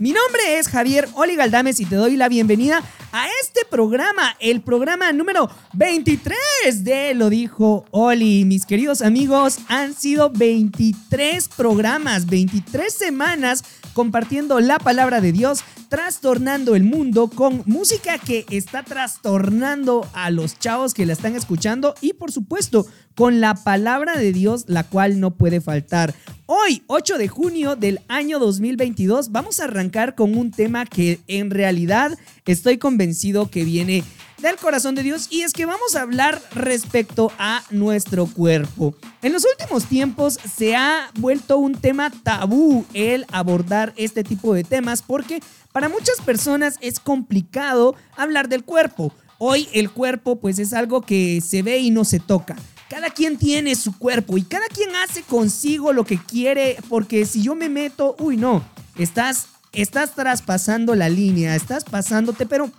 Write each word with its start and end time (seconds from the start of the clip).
Mi 0.00 0.12
nombre 0.12 0.58
es 0.58 0.68
Javier 0.68 1.06
Oli 1.14 1.36
Galdames 1.36 1.78
y 1.80 1.84
te 1.84 1.96
doy 1.96 2.16
la 2.16 2.30
bienvenida 2.30 2.82
a 3.12 3.26
este 3.42 3.66
programa, 3.70 4.34
el 4.40 4.62
programa 4.62 5.12
número 5.12 5.50
23 5.74 6.84
de 6.84 7.12
Lo 7.14 7.28
dijo 7.28 7.84
Oli. 7.90 8.46
Mis 8.46 8.64
queridos 8.64 9.02
amigos, 9.02 9.58
han 9.68 9.94
sido 9.94 10.30
23 10.30 11.48
programas, 11.48 12.26
23 12.26 12.92
semanas 12.92 13.62
compartiendo 13.92 14.60
la 14.60 14.78
palabra 14.78 15.20
de 15.20 15.32
Dios, 15.32 15.62
trastornando 15.88 16.74
el 16.74 16.84
mundo 16.84 17.28
con 17.28 17.62
música 17.66 18.18
que 18.18 18.46
está 18.50 18.82
trastornando 18.82 20.08
a 20.12 20.30
los 20.30 20.58
chavos 20.58 20.94
que 20.94 21.06
la 21.06 21.12
están 21.12 21.36
escuchando 21.36 21.94
y 22.00 22.12
por 22.12 22.32
supuesto 22.32 22.86
con 23.14 23.40
la 23.40 23.54
palabra 23.54 24.16
de 24.16 24.32
Dios, 24.32 24.64
la 24.68 24.84
cual 24.84 25.20
no 25.20 25.32
puede 25.32 25.60
faltar. 25.60 26.14
Hoy, 26.46 26.82
8 26.86 27.18
de 27.18 27.28
junio 27.28 27.76
del 27.76 28.00
año 28.08 28.38
2022, 28.38 29.30
vamos 29.30 29.60
a 29.60 29.64
arrancar 29.64 30.14
con 30.14 30.36
un 30.36 30.50
tema 30.50 30.86
que 30.86 31.20
en 31.26 31.50
realidad 31.50 32.18
estoy 32.46 32.78
convencido 32.78 33.50
que 33.50 33.64
viene 33.64 34.04
del 34.40 34.56
corazón 34.56 34.94
de 34.94 35.02
Dios 35.02 35.28
y 35.30 35.42
es 35.42 35.52
que 35.52 35.66
vamos 35.66 35.94
a 35.94 36.02
hablar 36.02 36.40
respecto 36.54 37.32
a 37.38 37.62
nuestro 37.70 38.26
cuerpo. 38.26 38.94
En 39.22 39.32
los 39.32 39.44
últimos 39.44 39.84
tiempos 39.86 40.38
se 40.56 40.76
ha 40.76 41.10
vuelto 41.18 41.58
un 41.58 41.74
tema 41.74 42.10
tabú 42.10 42.84
el 42.94 43.26
abordar 43.32 43.92
este 43.96 44.24
tipo 44.24 44.54
de 44.54 44.64
temas 44.64 45.02
porque 45.02 45.40
para 45.72 45.88
muchas 45.88 46.20
personas 46.24 46.76
es 46.80 47.00
complicado 47.00 47.94
hablar 48.16 48.48
del 48.48 48.64
cuerpo. 48.64 49.12
Hoy 49.38 49.68
el 49.72 49.90
cuerpo 49.90 50.36
pues 50.36 50.58
es 50.58 50.72
algo 50.72 51.02
que 51.02 51.40
se 51.40 51.62
ve 51.62 51.78
y 51.78 51.90
no 51.90 52.04
se 52.04 52.20
toca. 52.20 52.56
Cada 52.88 53.10
quien 53.10 53.36
tiene 53.36 53.74
su 53.74 53.96
cuerpo 53.96 54.36
y 54.36 54.42
cada 54.42 54.66
quien 54.66 54.90
hace 54.96 55.22
consigo 55.22 55.92
lo 55.92 56.04
que 56.04 56.18
quiere 56.18 56.76
porque 56.88 57.24
si 57.26 57.42
yo 57.42 57.54
me 57.54 57.68
meto, 57.68 58.16
uy 58.18 58.36
no, 58.36 58.64
estás 58.96 59.46
estás 59.72 60.14
traspasando 60.14 60.94
la 60.94 61.08
línea, 61.08 61.54
estás 61.54 61.84
pasándote, 61.84 62.46
pero 62.46 62.70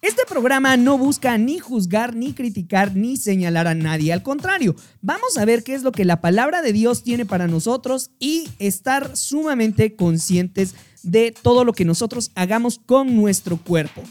este 0.00 0.22
programa 0.28 0.76
no 0.76 0.96
busca 0.96 1.36
ni 1.38 1.58
juzgar, 1.58 2.14
ni 2.14 2.32
criticar, 2.32 2.94
ni 2.94 3.16
señalar 3.16 3.66
a 3.66 3.74
nadie. 3.74 4.12
Al 4.12 4.22
contrario, 4.22 4.76
vamos 5.02 5.36
a 5.36 5.44
ver 5.44 5.64
qué 5.64 5.74
es 5.74 5.82
lo 5.82 5.90
que 5.90 6.04
la 6.04 6.20
palabra 6.20 6.62
de 6.62 6.72
Dios 6.72 7.02
tiene 7.02 7.26
para 7.26 7.48
nosotros 7.48 8.10
y 8.20 8.48
estar 8.60 9.16
sumamente 9.16 9.96
conscientes 9.96 10.74
de 11.02 11.32
todo 11.42 11.64
lo 11.64 11.72
que 11.72 11.84
nosotros 11.84 12.30
hagamos 12.36 12.78
con 12.78 13.16
nuestro 13.16 13.56
cuerpo. 13.56 14.02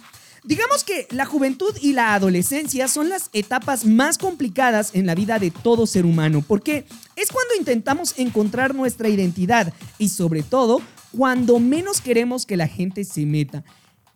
Digamos 0.43 0.83
que 0.83 1.07
la 1.11 1.25
juventud 1.25 1.73
y 1.81 1.93
la 1.93 2.13
adolescencia 2.13 2.87
son 2.87 3.09
las 3.09 3.29
etapas 3.33 3.85
más 3.85 4.17
complicadas 4.17 4.91
en 4.93 5.05
la 5.05 5.15
vida 5.15 5.39
de 5.39 5.51
todo 5.51 5.87
ser 5.87 6.05
humano, 6.05 6.43
porque 6.45 6.85
es 7.15 7.31
cuando 7.31 7.55
intentamos 7.55 8.17
encontrar 8.17 8.75
nuestra 8.75 9.09
identidad 9.09 9.73
y 9.97 10.09
sobre 10.09 10.43
todo 10.43 10.81
cuando 11.17 11.59
menos 11.59 12.01
queremos 12.01 12.45
que 12.45 12.57
la 12.57 12.67
gente 12.67 13.03
se 13.03 13.25
meta. 13.25 13.63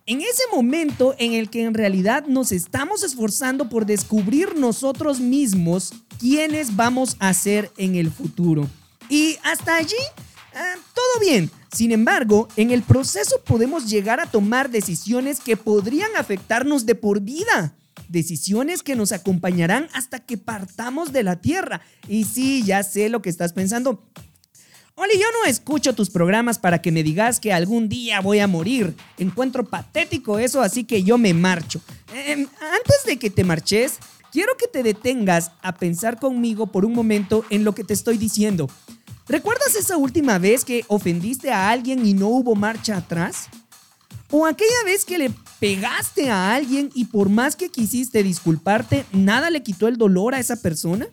En 0.04 0.20
ese 0.20 0.42
momento 0.52 1.14
en 1.18 1.34
el 1.34 1.48
que 1.48 1.62
en 1.62 1.74
realidad 1.74 2.26
nos 2.26 2.50
estamos 2.50 3.04
esforzando 3.04 3.68
por 3.68 3.86
descubrir 3.86 4.56
nosotros 4.56 5.20
mismos 5.20 5.92
quiénes 6.18 6.74
vamos 6.74 7.16
a 7.20 7.32
ser 7.34 7.70
en 7.76 7.94
el 7.94 8.10
futuro. 8.10 8.68
Y 9.08 9.36
hasta 9.44 9.76
allí, 9.76 9.94
eh, 10.54 10.58
todo 10.92 11.20
bien. 11.20 11.50
Sin 11.72 11.92
embargo, 11.92 12.48
en 12.56 12.72
el 12.72 12.82
proceso 12.82 13.40
podemos 13.44 13.88
llegar 13.88 14.18
a 14.18 14.26
tomar 14.26 14.70
decisiones 14.70 15.38
que 15.38 15.56
podrían 15.56 16.10
afectarnos 16.16 16.84
de 16.84 16.96
por 16.96 17.20
vida. 17.20 17.76
Decisiones 18.08 18.82
que 18.82 18.96
nos 18.96 19.12
acompañarán 19.12 19.88
hasta 19.94 20.18
que 20.18 20.36
partamos 20.36 21.12
de 21.12 21.22
la 21.22 21.40
tierra. 21.40 21.80
Y 22.08 22.24
sí, 22.24 22.64
ya 22.64 22.82
sé 22.82 23.08
lo 23.08 23.22
que 23.22 23.30
estás 23.30 23.52
pensando. 23.52 24.02
Oli, 24.94 25.14
yo 25.14 25.24
no 25.40 25.48
escucho 25.48 25.94
tus 25.94 26.10
programas 26.10 26.58
para 26.58 26.82
que 26.82 26.92
me 26.92 27.02
digas 27.02 27.40
que 27.40 27.52
algún 27.52 27.88
día 27.88 28.20
voy 28.20 28.40
a 28.40 28.46
morir. 28.46 28.94
Encuentro 29.16 29.64
patético 29.64 30.38
eso, 30.38 30.60
así 30.60 30.84
que 30.84 31.02
yo 31.02 31.16
me 31.16 31.32
marcho. 31.32 31.80
Eh, 32.14 32.32
antes 32.32 33.04
de 33.06 33.18
que 33.18 33.30
te 33.30 33.42
marches, 33.42 33.98
quiero 34.30 34.54
que 34.58 34.66
te 34.66 34.82
detengas 34.82 35.52
a 35.62 35.74
pensar 35.74 36.20
conmigo 36.20 36.66
por 36.66 36.84
un 36.84 36.92
momento 36.92 37.44
en 37.48 37.64
lo 37.64 37.74
que 37.74 37.84
te 37.84 37.94
estoy 37.94 38.18
diciendo. 38.18 38.68
¿Recuerdas 39.28 39.74
esa 39.76 39.96
última 39.96 40.38
vez 40.38 40.62
que 40.62 40.84
ofendiste 40.88 41.50
a 41.50 41.70
alguien 41.70 42.04
y 42.04 42.12
no 42.12 42.28
hubo 42.28 42.54
marcha 42.54 42.98
atrás? 42.98 43.46
¿O 44.30 44.44
aquella 44.44 44.84
vez 44.84 45.06
que 45.06 45.16
le 45.16 45.30
pegaste 45.58 46.28
a 46.28 46.54
alguien 46.54 46.90
y 46.94 47.06
por 47.06 47.30
más 47.30 47.56
que 47.56 47.70
quisiste 47.70 48.22
disculparte, 48.22 49.06
nada 49.12 49.48
le 49.48 49.62
quitó 49.62 49.88
el 49.88 49.96
dolor 49.96 50.34
a 50.34 50.38
esa 50.38 50.56
persona? 50.56 51.06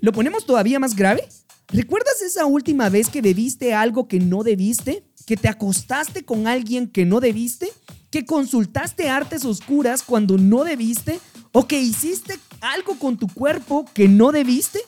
¿Lo 0.00 0.12
ponemos 0.12 0.44
todavía 0.44 0.80
más 0.80 0.96
grave? 0.96 1.28
¿Recuerdas 1.70 2.22
esa 2.22 2.46
última 2.46 2.88
vez 2.88 3.10
que 3.10 3.20
bebiste 3.20 3.74
algo 3.74 4.08
que 4.08 4.20
no 4.20 4.42
debiste? 4.42 5.04
¿Que 5.26 5.36
te 5.36 5.48
acostaste 5.48 6.24
con 6.24 6.46
alguien 6.46 6.88
que 6.88 7.04
no 7.04 7.20
debiste? 7.20 7.70
¿Que 8.10 8.24
consultaste 8.24 9.10
artes 9.10 9.44
oscuras 9.44 10.02
cuando 10.02 10.38
no 10.38 10.64
debiste? 10.64 11.20
¿O 11.52 11.68
que 11.68 11.78
hiciste 11.78 12.38
algo 12.62 12.98
con 12.98 13.18
tu 13.18 13.28
cuerpo 13.28 13.84
que 13.92 14.08
no 14.08 14.32
debiste? 14.32 14.80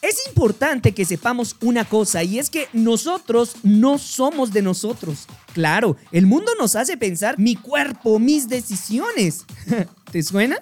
Es 0.00 0.26
importante 0.26 0.92
que 0.92 1.04
sepamos 1.04 1.56
una 1.60 1.84
cosa 1.84 2.22
y 2.22 2.38
es 2.38 2.48
que 2.48 2.68
nosotros 2.72 3.56
no 3.62 3.98
somos 3.98 4.54
de 4.54 4.62
nosotros. 4.62 5.26
Claro, 5.52 5.98
el 6.12 6.24
mundo 6.24 6.52
nos 6.58 6.76
hace 6.76 6.96
pensar 6.96 7.38
mi 7.38 7.56
cuerpo, 7.56 8.18
mis 8.18 8.48
decisiones. 8.48 9.44
¿Te 10.12 10.22
suena? 10.22 10.56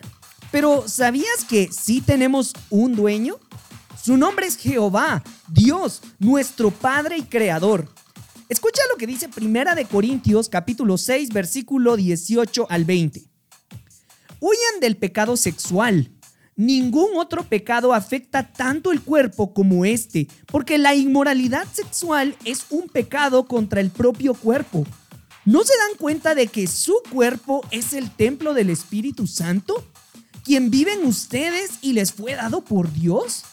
Pero 0.50 0.88
¿sabías 0.88 1.44
que 1.48 1.70
sí 1.70 2.00
tenemos 2.00 2.54
un 2.70 2.96
dueño? 2.96 3.38
Su 4.02 4.17
nombre 4.17 4.46
es 4.46 4.56
Jehová, 4.56 5.23
Dios, 5.49 6.02
nuestro 6.19 6.70
Padre 6.70 7.19
y 7.19 7.23
Creador. 7.23 7.88
Escucha 8.49 8.82
lo 8.91 8.96
que 8.96 9.06
dice 9.06 9.29
Primera 9.29 9.75
de 9.75 9.87
Corintios 9.87 10.49
capítulo 10.49 10.99
6 10.99 11.31
versículo 11.31 11.96
18 11.96 12.67
al 12.69 12.85
20. 12.85 13.25
Huyan 14.41 14.81
del 14.81 14.96
pecado 14.96 15.37
sexual. 15.37 16.11
Ningún 16.56 17.17
otro 17.17 17.44
pecado 17.44 17.94
afecta 17.94 18.52
tanto 18.52 18.93
el 18.93 19.00
cuerpo 19.00 19.55
como 19.55 19.85
este, 19.85 20.29
porque 20.46 20.79
la 20.79 20.94
inmoralidad 20.94 21.67
sexual 21.73 22.37
es 22.44 22.67
un 22.70 22.88
pecado 22.88 23.46
contra 23.46 23.81
el 23.81 23.91
propio 23.91 24.35
cuerpo. 24.35 24.87
¿No 25.44 25.64
se 25.64 25.73
dan 25.76 25.96
cuenta 25.99 26.35
de 26.35 26.46
que 26.46 26.67
su 26.67 26.94
cuerpo 27.11 27.64
es 27.70 27.93
el 27.93 28.11
templo 28.11 28.55
del 28.55 28.70
Espíritu 28.70 29.26
Santo? 29.26 29.85
Quien 30.44 30.70
vive 30.70 30.93
en 30.93 31.06
ustedes 31.06 31.73
y 31.81 31.94
les 31.94 32.12
fue 32.12 32.35
dado 32.35 32.62
por 32.62 32.93
Dios. 32.93 33.44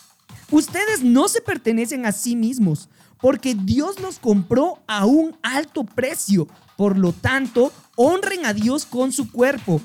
Ustedes 0.51 1.01
no 1.01 1.29
se 1.29 1.41
pertenecen 1.41 2.05
a 2.05 2.11
sí 2.11 2.35
mismos, 2.35 2.89
porque 3.21 3.55
Dios 3.55 3.99
los 4.01 4.19
compró 4.19 4.83
a 4.87 5.05
un 5.05 5.37
alto 5.41 5.85
precio. 5.85 6.47
Por 6.75 6.97
lo 6.97 7.13
tanto, 7.13 7.71
honren 7.95 8.45
a 8.45 8.53
Dios 8.53 8.85
con 8.85 9.13
su 9.13 9.31
cuerpo. 9.31 9.81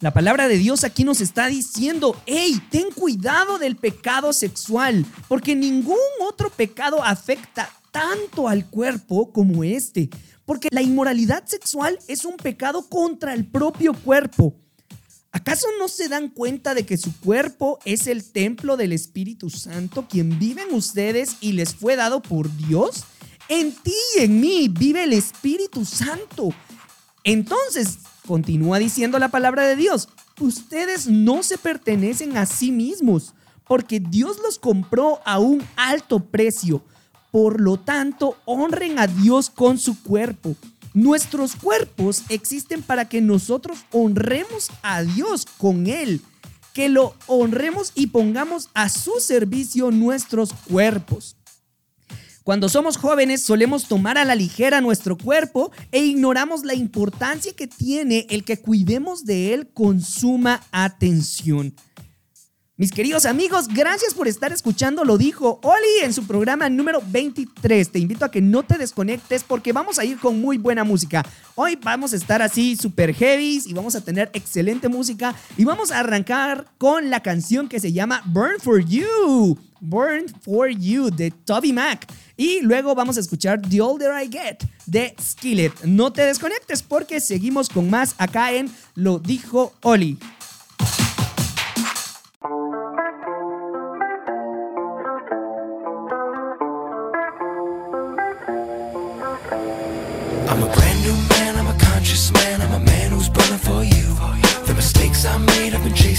La 0.00 0.12
palabra 0.12 0.46
de 0.46 0.58
Dios 0.58 0.84
aquí 0.84 1.02
nos 1.02 1.20
está 1.20 1.48
diciendo, 1.48 2.14
hey, 2.26 2.62
ten 2.70 2.92
cuidado 2.94 3.58
del 3.58 3.74
pecado 3.74 4.32
sexual, 4.32 5.04
porque 5.26 5.56
ningún 5.56 5.96
otro 6.20 6.50
pecado 6.50 7.02
afecta 7.02 7.68
tanto 7.90 8.46
al 8.46 8.66
cuerpo 8.66 9.32
como 9.32 9.64
este, 9.64 10.08
porque 10.44 10.68
la 10.70 10.82
inmoralidad 10.82 11.46
sexual 11.46 11.98
es 12.06 12.24
un 12.24 12.36
pecado 12.36 12.88
contra 12.88 13.34
el 13.34 13.44
propio 13.44 13.92
cuerpo. 13.92 14.54
¿Acaso 15.38 15.68
no 15.78 15.86
se 15.86 16.08
dan 16.08 16.30
cuenta 16.30 16.74
de 16.74 16.84
que 16.84 16.96
su 16.96 17.16
cuerpo 17.20 17.78
es 17.84 18.08
el 18.08 18.24
templo 18.24 18.76
del 18.76 18.92
Espíritu 18.92 19.50
Santo, 19.50 20.08
quien 20.08 20.36
vive 20.36 20.62
en 20.62 20.74
ustedes 20.74 21.36
y 21.40 21.52
les 21.52 21.76
fue 21.76 21.94
dado 21.94 22.20
por 22.20 22.52
Dios? 22.56 23.04
En 23.48 23.72
ti 23.72 23.94
y 24.16 24.24
en 24.24 24.40
mí 24.40 24.66
vive 24.66 25.04
el 25.04 25.12
Espíritu 25.12 25.84
Santo. 25.84 26.48
Entonces, 27.22 27.98
continúa 28.26 28.80
diciendo 28.80 29.20
la 29.20 29.28
palabra 29.28 29.64
de 29.64 29.76
Dios, 29.76 30.08
ustedes 30.40 31.06
no 31.06 31.44
se 31.44 31.56
pertenecen 31.56 32.36
a 32.36 32.44
sí 32.44 32.72
mismos, 32.72 33.32
porque 33.64 34.00
Dios 34.00 34.38
los 34.42 34.58
compró 34.58 35.20
a 35.24 35.38
un 35.38 35.64
alto 35.76 36.18
precio. 36.18 36.82
Por 37.30 37.60
lo 37.60 37.78
tanto, 37.78 38.36
honren 38.44 38.98
a 38.98 39.06
Dios 39.06 39.50
con 39.50 39.78
su 39.78 40.02
cuerpo. 40.02 40.56
Nuestros 40.98 41.54
cuerpos 41.54 42.24
existen 42.28 42.82
para 42.82 43.08
que 43.08 43.20
nosotros 43.20 43.78
honremos 43.92 44.68
a 44.82 45.04
Dios 45.04 45.46
con 45.46 45.86
Él, 45.86 46.22
que 46.74 46.88
lo 46.88 47.14
honremos 47.28 47.92
y 47.94 48.08
pongamos 48.08 48.68
a 48.74 48.88
su 48.88 49.20
servicio 49.20 49.92
nuestros 49.92 50.52
cuerpos. 50.52 51.36
Cuando 52.42 52.68
somos 52.68 52.96
jóvenes 52.96 53.44
solemos 53.44 53.86
tomar 53.86 54.18
a 54.18 54.24
la 54.24 54.34
ligera 54.34 54.80
nuestro 54.80 55.16
cuerpo 55.16 55.70
e 55.92 56.00
ignoramos 56.00 56.64
la 56.64 56.74
importancia 56.74 57.52
que 57.52 57.68
tiene 57.68 58.26
el 58.28 58.42
que 58.42 58.56
cuidemos 58.56 59.24
de 59.24 59.54
él 59.54 59.68
con 59.68 60.00
suma 60.00 60.64
atención. 60.72 61.74
Mis 62.78 62.92
queridos 62.92 63.26
amigos, 63.26 63.66
gracias 63.66 64.14
por 64.14 64.28
estar 64.28 64.52
escuchando 64.52 65.04
Lo 65.04 65.18
dijo 65.18 65.58
Oli 65.64 66.04
en 66.04 66.12
su 66.12 66.28
programa 66.28 66.68
número 66.68 67.02
23. 67.04 67.90
Te 67.90 67.98
invito 67.98 68.24
a 68.24 68.30
que 68.30 68.40
no 68.40 68.62
te 68.62 68.78
desconectes 68.78 69.42
porque 69.42 69.72
vamos 69.72 69.98
a 69.98 70.04
ir 70.04 70.16
con 70.20 70.40
muy 70.40 70.58
buena 70.58 70.84
música. 70.84 71.26
Hoy 71.56 71.76
vamos 71.82 72.12
a 72.12 72.16
estar 72.16 72.40
así 72.40 72.76
super 72.76 73.12
heavy 73.12 73.62
y 73.66 73.72
vamos 73.72 73.96
a 73.96 74.00
tener 74.00 74.30
excelente 74.32 74.88
música 74.88 75.34
y 75.56 75.64
vamos 75.64 75.90
a 75.90 75.98
arrancar 75.98 76.66
con 76.78 77.10
la 77.10 77.20
canción 77.20 77.68
que 77.68 77.80
se 77.80 77.92
llama 77.92 78.22
Burn 78.26 78.60
for 78.60 78.78
You. 78.78 79.58
Burn 79.80 80.26
for 80.42 80.68
You 80.68 81.10
de 81.10 81.32
Toby 81.32 81.72
Mac. 81.72 82.06
Y 82.36 82.60
luego 82.60 82.94
vamos 82.94 83.16
a 83.16 83.20
escuchar 83.20 83.60
The 83.60 83.80
Older 83.80 84.12
I 84.22 84.30
Get 84.30 84.58
de 84.86 85.16
Skillet. 85.20 85.72
No 85.82 86.12
te 86.12 86.22
desconectes 86.22 86.84
porque 86.84 87.20
seguimos 87.20 87.70
con 87.70 87.90
más 87.90 88.14
acá 88.18 88.52
en 88.52 88.70
Lo 88.94 89.18
dijo 89.18 89.74
Oli. 89.82 90.16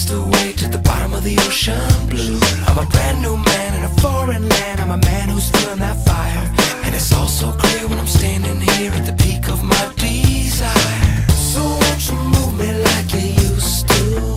Chased 0.09 0.13
away 0.13 0.53
to 0.53 0.67
the 0.67 0.77
bottom 0.79 1.13
of 1.13 1.23
the 1.23 1.37
ocean 1.39 2.07
blue. 2.07 2.39
I'm 2.67 2.77
a 2.77 2.89
brand 2.89 3.21
new 3.21 3.37
man 3.37 3.73
in 3.77 3.83
a 3.83 4.01
foreign 4.01 4.47
land, 4.47 4.79
I'm 4.79 4.91
a 4.91 4.97
man 4.97 5.29
who's 5.29 5.49
feeling 5.49 5.79
that 5.79 5.97
fire. 6.05 6.51
And 6.83 6.95
it's 6.95 7.13
all 7.13 7.27
so 7.27 7.51
clear 7.51 7.87
when 7.87 7.99
I'm 7.99 8.07
standing 8.07 8.59
here 8.61 8.91
at 8.91 9.05
the 9.05 9.13
peak 9.23 9.49
of 9.49 9.63
my 9.63 9.93
desire. 9.97 11.27
So 11.29 11.61
won't 11.61 12.09
you 12.09 12.17
move 12.33 12.57
me 12.59 12.83
like 12.83 13.13
you 13.13 13.49
used 13.49 13.87
to? 13.89 14.28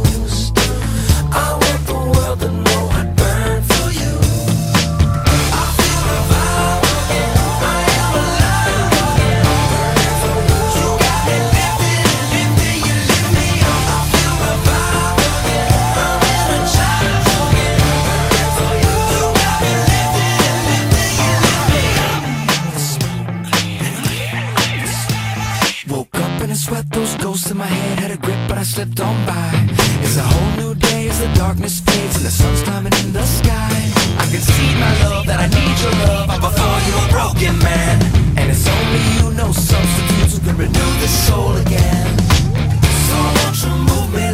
I 28.62 28.64
slipped 28.64 29.00
on 29.00 29.17
by. 29.26 29.50
It's 30.06 30.17
a 30.17 30.23
whole 30.23 30.53
new 30.55 30.75
day 30.76 31.09
as 31.09 31.19
the 31.19 31.26
darkness 31.35 31.81
fades 31.81 32.14
and 32.14 32.25
the 32.25 32.31
sun's 32.31 32.62
climbing 32.62 32.93
in 33.03 33.12
the 33.12 33.26
sky. 33.26 33.75
I 34.23 34.25
can 34.31 34.38
see 34.38 34.70
my 34.79 34.93
love 35.03 35.26
that 35.26 35.41
I 35.41 35.49
need 35.50 35.76
your 35.82 35.91
love. 36.06 36.31
I'm 36.31 36.41
before 36.41 36.79
you 36.87 36.94
a 36.94 37.06
broken 37.11 37.59
man, 37.59 37.99
and 38.38 38.47
it's 38.53 38.69
only 38.70 39.03
you, 39.19 39.35
no 39.35 39.50
substitutes, 39.50 40.38
who 40.38 40.47
can 40.47 40.56
renew 40.56 40.91
this 41.03 41.11
soul 41.26 41.56
again. 41.56 42.06
So 43.11 43.17
won't 43.35 43.59
you 43.67 43.75
move 43.82 44.14
me 44.14 44.31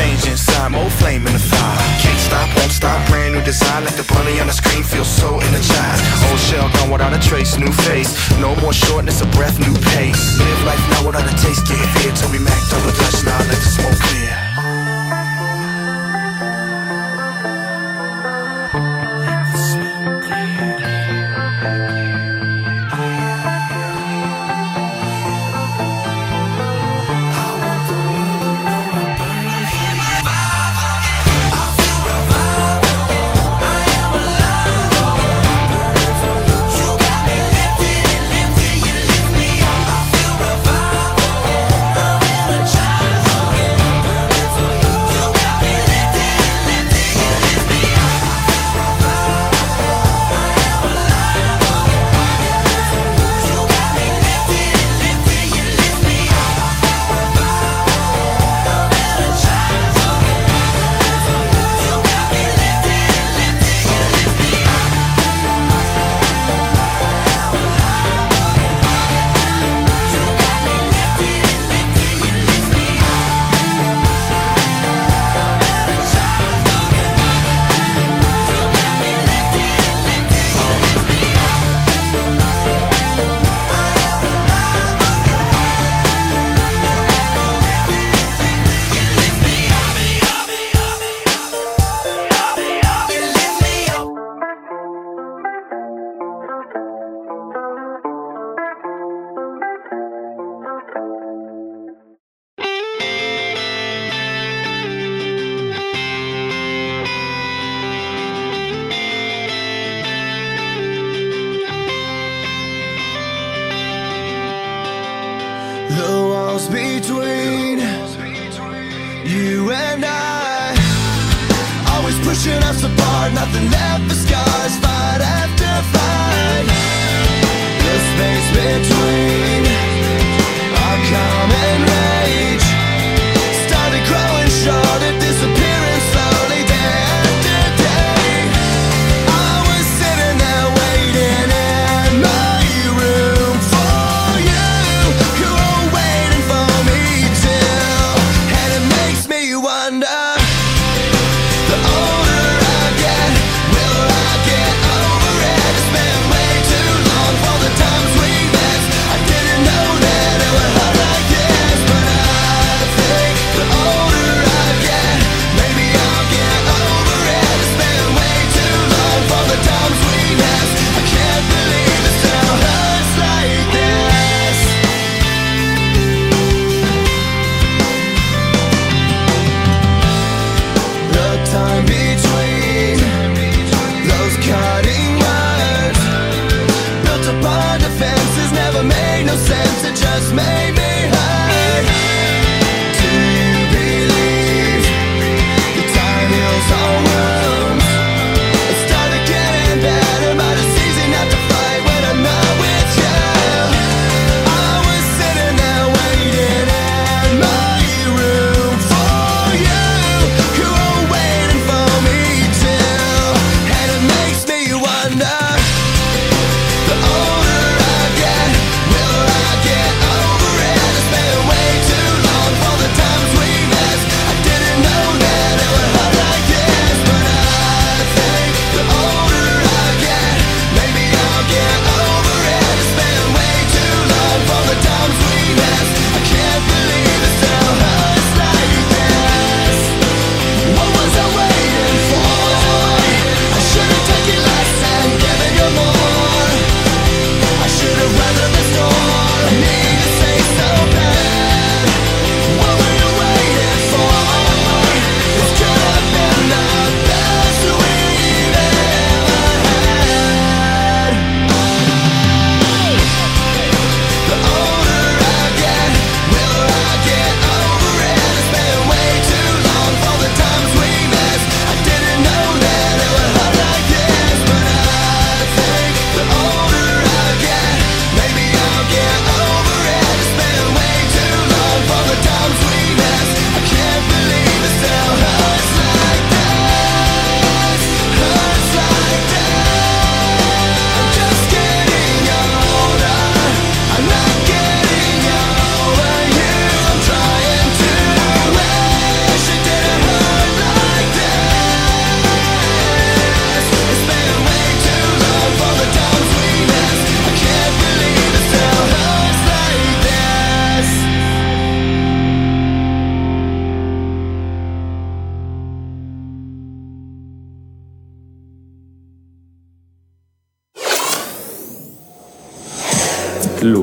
Change 0.00 0.28
inside, 0.28 0.72
more 0.72 0.88
flame 0.88 1.26
in 1.26 1.32
the 1.34 1.38
fire. 1.38 1.76
Can't 2.00 2.18
stop, 2.18 2.48
won't 2.56 2.72
stop, 2.72 3.06
brand 3.10 3.34
new 3.34 3.42
design. 3.42 3.84
Like 3.84 3.96
the 3.96 4.08
bunny 4.14 4.40
on 4.40 4.46
the 4.46 4.52
screen, 4.54 4.82
feel 4.82 5.04
so 5.04 5.36
energized. 5.36 6.02
Old 6.30 6.40
shell 6.40 6.70
gone 6.72 6.90
without 6.90 7.12
a 7.12 7.20
trace, 7.20 7.58
new 7.58 7.70
face. 7.84 8.08
No 8.40 8.56
more 8.64 8.72
shortness 8.72 9.20
of 9.20 9.30
breath, 9.32 9.58
new 9.60 9.76
pace. 9.92 10.40
Live 10.40 10.64
life 10.64 10.84
now 10.88 11.06
without 11.06 11.28
a 11.28 11.36
taste, 11.44 11.68
get 11.68 11.84
fear. 12.00 12.12
Toby 12.16 12.38
Mac, 12.38 12.56
double 12.70 12.96
dutch, 12.96 13.24
now 13.28 13.36
let 13.44 13.60
the 13.60 13.68
smoke 13.76 14.00
clear. 14.00 14.39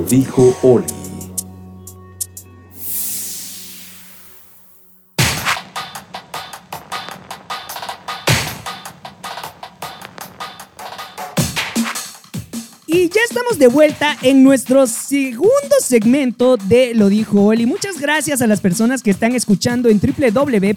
Dijo 0.07 0.53
Oli. 0.63 1.06
De 13.57 13.67
vuelta 13.67 14.15
en 14.21 14.43
nuestro 14.43 14.85
segundo 14.85 15.75
segmento 15.79 16.57
de 16.57 16.93
Lo 16.93 17.09
dijo 17.09 17.45
Oli. 17.45 17.65
Muchas 17.65 17.99
gracias 17.99 18.43
a 18.43 18.47
las 18.47 18.61
personas 18.61 19.01
que 19.01 19.09
están 19.09 19.33
escuchando 19.33 19.89
en 19.89 19.99
www.shock.fm 19.99 20.69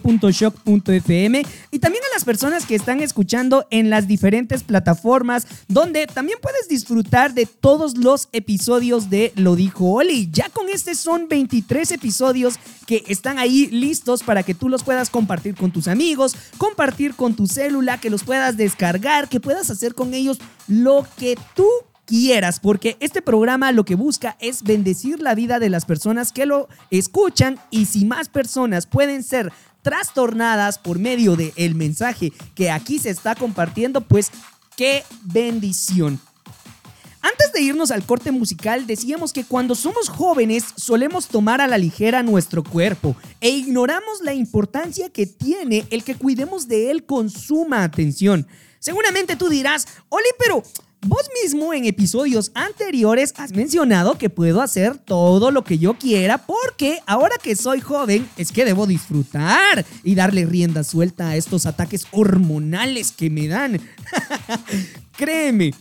y 1.70 1.78
también 1.78 2.04
a 2.04 2.14
las 2.14 2.24
personas 2.24 2.64
que 2.64 2.74
están 2.74 3.00
escuchando 3.00 3.66
en 3.70 3.90
las 3.90 4.08
diferentes 4.08 4.62
plataformas 4.62 5.46
donde 5.68 6.06
también 6.06 6.38
puedes 6.40 6.68
disfrutar 6.68 7.34
de 7.34 7.44
todos 7.44 7.98
los 7.98 8.28
episodios 8.32 9.10
de 9.10 9.32
Lo 9.36 9.56
dijo 9.56 9.92
Oli. 9.92 10.30
Ya 10.32 10.48
con 10.48 10.70
este 10.70 10.94
son 10.94 11.28
23 11.28 11.90
episodios 11.92 12.58
que 12.86 13.04
están 13.08 13.38
ahí 13.38 13.66
listos 13.66 14.22
para 14.22 14.42
que 14.42 14.54
tú 14.54 14.70
los 14.70 14.84
puedas 14.84 15.10
compartir 15.10 15.54
con 15.54 15.70
tus 15.70 15.86
amigos, 15.86 16.34
compartir 16.56 17.14
con 17.14 17.34
tu 17.34 17.46
célula, 17.46 18.00
que 18.00 18.08
los 18.08 18.24
puedas 18.24 18.56
descargar, 18.56 19.28
que 19.28 19.38
puedas 19.38 19.68
hacer 19.70 19.94
con 19.94 20.14
ellos 20.14 20.38
lo 20.66 21.06
que 21.18 21.36
tú 21.54 21.66
quieras, 22.10 22.58
porque 22.58 22.96
este 22.98 23.22
programa 23.22 23.70
lo 23.70 23.84
que 23.84 23.94
busca 23.94 24.36
es 24.40 24.64
bendecir 24.64 25.20
la 25.20 25.36
vida 25.36 25.60
de 25.60 25.70
las 25.70 25.84
personas 25.84 26.32
que 26.32 26.44
lo 26.44 26.68
escuchan 26.90 27.60
y 27.70 27.86
si 27.86 28.04
más 28.04 28.28
personas 28.28 28.86
pueden 28.86 29.22
ser 29.22 29.52
trastornadas 29.82 30.78
por 30.78 30.98
medio 30.98 31.36
del 31.36 31.52
el 31.54 31.76
mensaje 31.76 32.32
que 32.56 32.72
aquí 32.72 32.98
se 32.98 33.10
está 33.10 33.36
compartiendo, 33.36 34.00
pues 34.00 34.32
qué 34.76 35.04
bendición. 35.22 36.20
Antes 37.22 37.52
de 37.52 37.60
irnos 37.60 37.92
al 37.92 38.04
corte 38.04 38.32
musical, 38.32 38.88
decíamos 38.88 39.32
que 39.32 39.44
cuando 39.44 39.76
somos 39.76 40.08
jóvenes 40.08 40.64
solemos 40.74 41.28
tomar 41.28 41.60
a 41.60 41.68
la 41.68 41.78
ligera 41.78 42.24
nuestro 42.24 42.64
cuerpo 42.64 43.14
e 43.40 43.50
ignoramos 43.50 44.20
la 44.22 44.34
importancia 44.34 45.10
que 45.10 45.26
tiene 45.26 45.86
el 45.90 46.02
que 46.02 46.16
cuidemos 46.16 46.66
de 46.66 46.90
él 46.90 47.04
con 47.04 47.30
suma 47.30 47.84
atención. 47.84 48.48
Seguramente 48.80 49.36
tú 49.36 49.48
dirás, 49.48 49.86
Oli, 50.08 50.28
pero 50.38 50.64
vos 51.02 51.28
mismo 51.42 51.72
en 51.72 51.84
episodios 51.86 52.50
anteriores 52.54 53.32
has 53.36 53.52
mencionado 53.52 54.18
que 54.18 54.28
puedo 54.28 54.60
hacer 54.60 54.98
todo 54.98 55.50
lo 55.50 55.64
que 55.64 55.78
yo 55.78 55.94
quiera 55.94 56.38
porque 56.38 57.00
ahora 57.06 57.36
que 57.42 57.56
soy 57.56 57.80
joven 57.80 58.28
es 58.36 58.52
que 58.52 58.64
debo 58.64 58.86
disfrutar 58.86 59.84
y 60.04 60.14
darle 60.14 60.44
rienda 60.44 60.84
suelta 60.84 61.30
a 61.30 61.36
estos 61.36 61.66
ataques 61.66 62.06
hormonales 62.10 63.12
que 63.12 63.30
me 63.30 63.48
dan. 63.48 63.80
Créeme, 65.16 65.72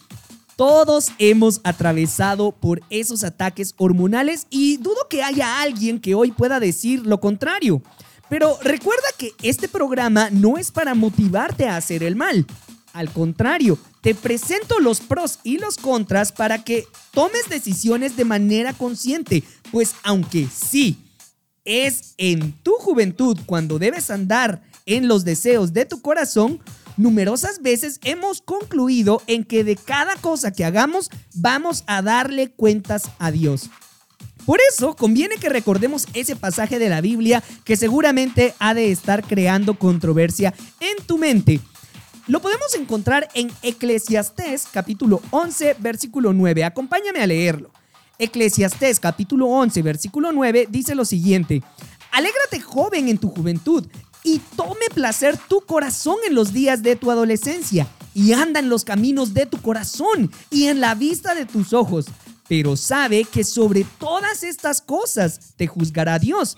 Todos 0.55 1.11
hemos 1.19 1.61
atravesado 1.63 2.51
por 2.51 2.81
esos 2.89 3.23
ataques 3.23 3.73
hormonales 3.77 4.47
y 4.49 4.77
dudo 4.77 5.07
que 5.09 5.23
haya 5.23 5.61
alguien 5.61 5.99
que 5.99 6.15
hoy 6.15 6.31
pueda 6.31 6.59
decir 6.59 7.05
lo 7.05 7.19
contrario. 7.19 7.81
Pero 8.29 8.57
recuerda 8.61 9.07
que 9.17 9.31
este 9.41 9.67
programa 9.67 10.29
no 10.29 10.57
es 10.57 10.71
para 10.71 10.93
motivarte 10.95 11.67
a 11.67 11.77
hacer 11.77 12.03
el 12.03 12.15
mal. 12.15 12.45
Al 12.93 13.11
contrario, 13.11 13.77
te 14.01 14.15
presento 14.15 14.79
los 14.79 14.99
pros 15.01 15.39
y 15.43 15.57
los 15.57 15.77
contras 15.77 16.31
para 16.31 16.63
que 16.63 16.87
tomes 17.11 17.49
decisiones 17.49 18.15
de 18.15 18.25
manera 18.25 18.73
consciente, 18.73 19.43
pues 19.71 19.95
aunque 20.03 20.47
sí, 20.51 20.97
es 21.65 22.15
en 22.17 22.53
tu 22.63 22.73
juventud 22.79 23.37
cuando 23.45 23.77
debes 23.77 24.09
andar 24.09 24.63
en 24.85 25.07
los 25.07 25.23
deseos 25.23 25.73
de 25.73 25.85
tu 25.85 26.01
corazón, 26.01 26.59
numerosas 26.97 27.61
veces 27.61 27.99
hemos 28.03 28.41
concluido 28.41 29.21
en 29.27 29.43
que 29.43 29.63
de 29.63 29.75
cada 29.75 30.15
cosa 30.15 30.51
que 30.51 30.65
hagamos 30.65 31.09
vamos 31.35 31.83
a 31.85 32.01
darle 32.01 32.49
cuentas 32.49 33.03
a 33.19 33.31
Dios. 33.31 33.69
Por 34.45 34.59
eso 34.73 34.95
conviene 34.95 35.35
que 35.35 35.47
recordemos 35.47 36.07
ese 36.15 36.35
pasaje 36.35 36.79
de 36.79 36.89
la 36.89 37.01
Biblia 37.01 37.43
que 37.63 37.77
seguramente 37.77 38.55
ha 38.57 38.73
de 38.73 38.91
estar 38.91 39.23
creando 39.23 39.77
controversia 39.77 40.55
en 40.79 41.05
tu 41.05 41.19
mente. 41.19 41.59
Lo 42.29 42.43
podemos 42.43 42.75
encontrar 42.75 43.27
en 43.33 43.49
Eclesiastés 43.63 44.67
capítulo 44.71 45.19
11 45.31 45.77
versículo 45.79 46.31
9. 46.31 46.63
Acompáñame 46.63 47.21
a 47.21 47.25
leerlo. 47.25 47.71
Eclesiastés 48.19 48.99
capítulo 48.99 49.47
11 49.47 49.81
versículo 49.81 50.31
9 50.31 50.67
dice 50.69 50.93
lo 50.93 51.05
siguiente. 51.05 51.63
Alégrate 52.11 52.59
joven 52.59 53.09
en 53.09 53.17
tu 53.17 53.29
juventud 53.29 53.83
y 54.23 54.37
tome 54.55 54.85
placer 54.93 55.39
tu 55.49 55.61
corazón 55.61 56.17
en 56.27 56.35
los 56.35 56.53
días 56.53 56.83
de 56.83 56.95
tu 56.95 57.09
adolescencia 57.09 57.87
y 58.13 58.33
anda 58.33 58.59
en 58.59 58.69
los 58.69 58.83
caminos 58.83 59.33
de 59.33 59.47
tu 59.47 59.59
corazón 59.59 60.31
y 60.51 60.65
en 60.65 60.81
la 60.81 60.93
vista 60.93 61.33
de 61.33 61.47
tus 61.47 61.73
ojos. 61.73 62.05
Pero 62.47 62.75
sabe 62.75 63.23
que 63.23 63.43
sobre 63.43 63.87
todas 63.97 64.43
estas 64.43 64.83
cosas 64.83 65.55
te 65.57 65.65
juzgará 65.65 66.19
Dios. 66.19 66.57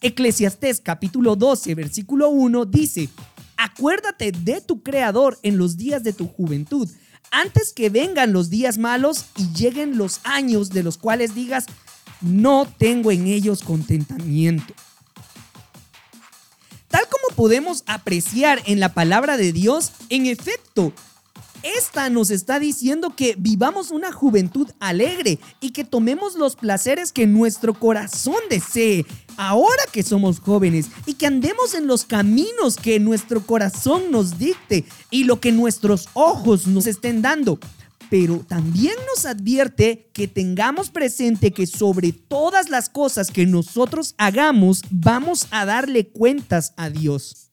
Eclesiastés 0.00 0.80
capítulo 0.80 1.36
12 1.36 1.76
versículo 1.76 2.30
1 2.30 2.64
dice, 2.64 3.08
acuérdate 3.62 4.32
de 4.32 4.60
tu 4.60 4.82
Creador 4.82 5.38
en 5.44 5.56
los 5.56 5.76
días 5.76 6.02
de 6.02 6.12
tu 6.12 6.26
juventud, 6.26 6.88
antes 7.30 7.72
que 7.72 7.90
vengan 7.90 8.32
los 8.32 8.50
días 8.50 8.76
malos 8.76 9.26
y 9.36 9.52
lleguen 9.52 9.96
los 9.96 10.20
años 10.24 10.70
de 10.70 10.82
los 10.82 10.98
cuales 10.98 11.34
digas, 11.36 11.66
no 12.20 12.66
tengo 12.76 13.12
en 13.12 13.28
ellos 13.28 13.62
contentamiento. 13.62 14.74
Tal 16.88 17.04
como 17.08 17.36
podemos 17.36 17.84
apreciar 17.86 18.60
en 18.66 18.80
la 18.80 18.94
palabra 18.94 19.36
de 19.36 19.52
Dios, 19.52 19.92
en 20.08 20.26
efecto, 20.26 20.92
esta 21.62 22.10
nos 22.10 22.30
está 22.30 22.58
diciendo 22.58 23.14
que 23.14 23.34
vivamos 23.38 23.90
una 23.90 24.12
juventud 24.12 24.70
alegre 24.80 25.38
y 25.60 25.70
que 25.70 25.84
tomemos 25.84 26.34
los 26.34 26.56
placeres 26.56 27.12
que 27.12 27.26
nuestro 27.26 27.74
corazón 27.74 28.36
desee, 28.50 29.06
ahora 29.36 29.82
que 29.92 30.02
somos 30.02 30.40
jóvenes, 30.40 30.86
y 31.06 31.14
que 31.14 31.26
andemos 31.26 31.74
en 31.74 31.86
los 31.86 32.04
caminos 32.04 32.76
que 32.76 32.98
nuestro 32.98 33.46
corazón 33.46 34.10
nos 34.10 34.38
dicte 34.38 34.84
y 35.10 35.24
lo 35.24 35.40
que 35.40 35.52
nuestros 35.52 36.08
ojos 36.14 36.66
nos 36.66 36.86
estén 36.86 37.22
dando. 37.22 37.58
Pero 38.10 38.40
también 38.40 38.94
nos 39.14 39.24
advierte 39.24 40.10
que 40.12 40.28
tengamos 40.28 40.90
presente 40.90 41.52
que 41.52 41.66
sobre 41.66 42.12
todas 42.12 42.68
las 42.68 42.90
cosas 42.90 43.30
que 43.30 43.46
nosotros 43.46 44.14
hagamos, 44.18 44.82
vamos 44.90 45.46
a 45.50 45.64
darle 45.64 46.08
cuentas 46.08 46.74
a 46.76 46.90
Dios. 46.90 47.51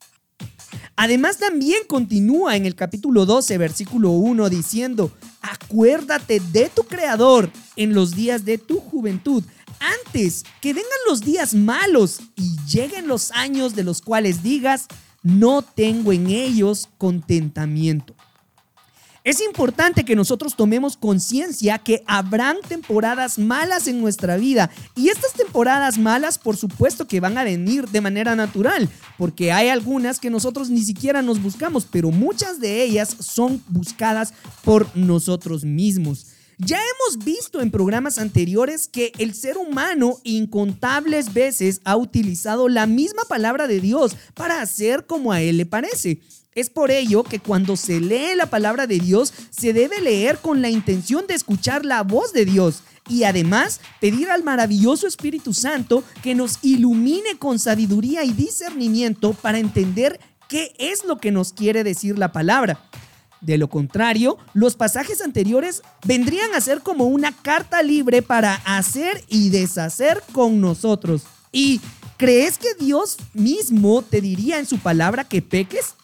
Además 0.96 1.38
también 1.38 1.84
continúa 1.88 2.56
en 2.56 2.66
el 2.66 2.76
capítulo 2.76 3.26
12, 3.26 3.58
versículo 3.58 4.12
1 4.12 4.50
diciendo, 4.50 5.12
acuérdate 5.42 6.40
de 6.40 6.70
tu 6.70 6.84
Creador 6.84 7.50
en 7.76 7.94
los 7.94 8.16
días 8.16 8.46
de 8.46 8.58
tu 8.58 8.80
juventud, 8.80 9.44
antes 10.06 10.44
que 10.62 10.74
vengan 10.74 10.90
los 11.08 11.22
días 11.22 11.54
malos 11.54 12.20
y 12.36 12.58
lleguen 12.68 13.08
los 13.08 13.32
años 13.32 13.76
de 13.76 13.84
los 13.84 14.02
cuales 14.02 14.44
digas, 14.44 14.88
no 15.24 15.62
tengo 15.62 16.12
en 16.12 16.30
ellos 16.30 16.90
contentamiento. 16.98 18.16
Es 19.30 19.42
importante 19.42 20.06
que 20.06 20.16
nosotros 20.16 20.56
tomemos 20.56 20.98
conciencia 20.98 21.78
que 21.78 22.02
habrán 22.08 22.58
temporadas 22.68 23.38
malas 23.38 23.88
en 23.88 24.02
nuestra 24.02 24.38
vida 24.38 24.72
y 24.96 25.10
estas 25.10 25.34
temporadas 25.34 26.00
malas 26.00 26.40
por 26.40 26.58
supuesto 26.58 27.06
que 27.06 27.20
van 27.20 27.38
a 27.38 27.44
venir 27.44 27.88
de 27.90 28.02
manera 28.02 28.36
natural, 28.36 28.90
porque 29.20 29.52
hay 29.52 29.70
algunas 29.70 30.20
que 30.20 30.32
nosotros 30.32 30.72
ni 30.72 30.82
siquiera 30.82 31.22
nos 31.22 31.44
buscamos, 31.44 31.86
pero 31.86 32.10
muchas 32.10 32.60
de 32.60 32.82
ellas 32.82 33.16
son 33.20 33.64
buscadas 33.68 34.34
por 34.64 34.88
nosotros 34.98 35.64
mismos. 35.64 36.26
Ya 36.58 36.80
hemos 36.80 37.24
visto 37.24 37.62
en 37.62 37.70
programas 37.70 38.18
anteriores 38.18 38.88
que 38.88 39.12
el 39.20 39.36
ser 39.36 39.58
humano 39.60 40.18
incontables 40.24 41.36
veces 41.36 41.82
ha 41.84 41.98
utilizado 41.98 42.68
la 42.68 42.88
misma 42.88 43.22
palabra 43.30 43.68
de 43.68 43.80
Dios 43.80 44.16
para 44.34 44.60
hacer 44.60 45.06
como 45.06 45.32
a 45.32 45.40
él 45.40 45.58
le 45.58 45.68
parece. 45.68 46.20
Es 46.60 46.70
por 46.70 46.92
ello 46.92 47.24
que 47.24 47.40
cuando 47.40 47.78
se 47.78 48.02
lee 48.02 48.36
la 48.36 48.48
palabra 48.48 48.86
de 48.86 49.00
Dios 49.00 49.34
se 49.50 49.72
debe 49.72 50.02
leer 50.02 50.40
con 50.40 50.62
la 50.62 50.70
intención 50.70 51.26
de 51.26 51.34
escuchar 51.34 51.86
la 51.86 52.04
voz 52.04 52.34
de 52.34 52.44
Dios 52.44 52.84
y 53.08 53.24
además 53.24 53.80
pedir 54.02 54.30
al 54.30 54.44
maravilloso 54.44 55.08
Espíritu 55.08 55.54
Santo 55.54 56.04
que 56.22 56.36
nos 56.36 56.60
ilumine 56.62 57.38
con 57.40 57.60
sabiduría 57.60 58.26
y 58.26 58.34
discernimiento 58.34 59.32
para 59.32 59.58
entender 59.58 60.20
qué 60.50 60.74
es 60.78 61.06
lo 61.06 61.18
que 61.18 61.32
nos 61.32 61.54
quiere 61.54 61.86
decir 61.86 62.20
la 62.20 62.34
palabra. 62.34 62.82
De 63.40 63.58
lo 63.58 63.70
contrario, 63.70 64.38
los 64.54 64.76
pasajes 64.76 65.22
anteriores 65.22 65.82
vendrían 66.04 66.54
a 66.54 66.60
ser 66.60 66.82
como 66.82 67.06
una 67.06 67.32
carta 67.32 67.82
libre 67.84 68.22
para 68.22 68.56
hacer 68.66 69.24
y 69.30 69.48
deshacer 69.50 70.22
con 70.34 70.60
nosotros. 70.60 71.22
¿Y 71.54 71.80
crees 72.18 72.58
que 72.58 72.74
Dios 72.78 73.16
mismo 73.34 74.02
te 74.02 74.20
diría 74.20 74.60
en 74.60 74.66
su 74.66 74.78
palabra 74.78 75.24
que 75.24 75.42
peques? 75.42 75.96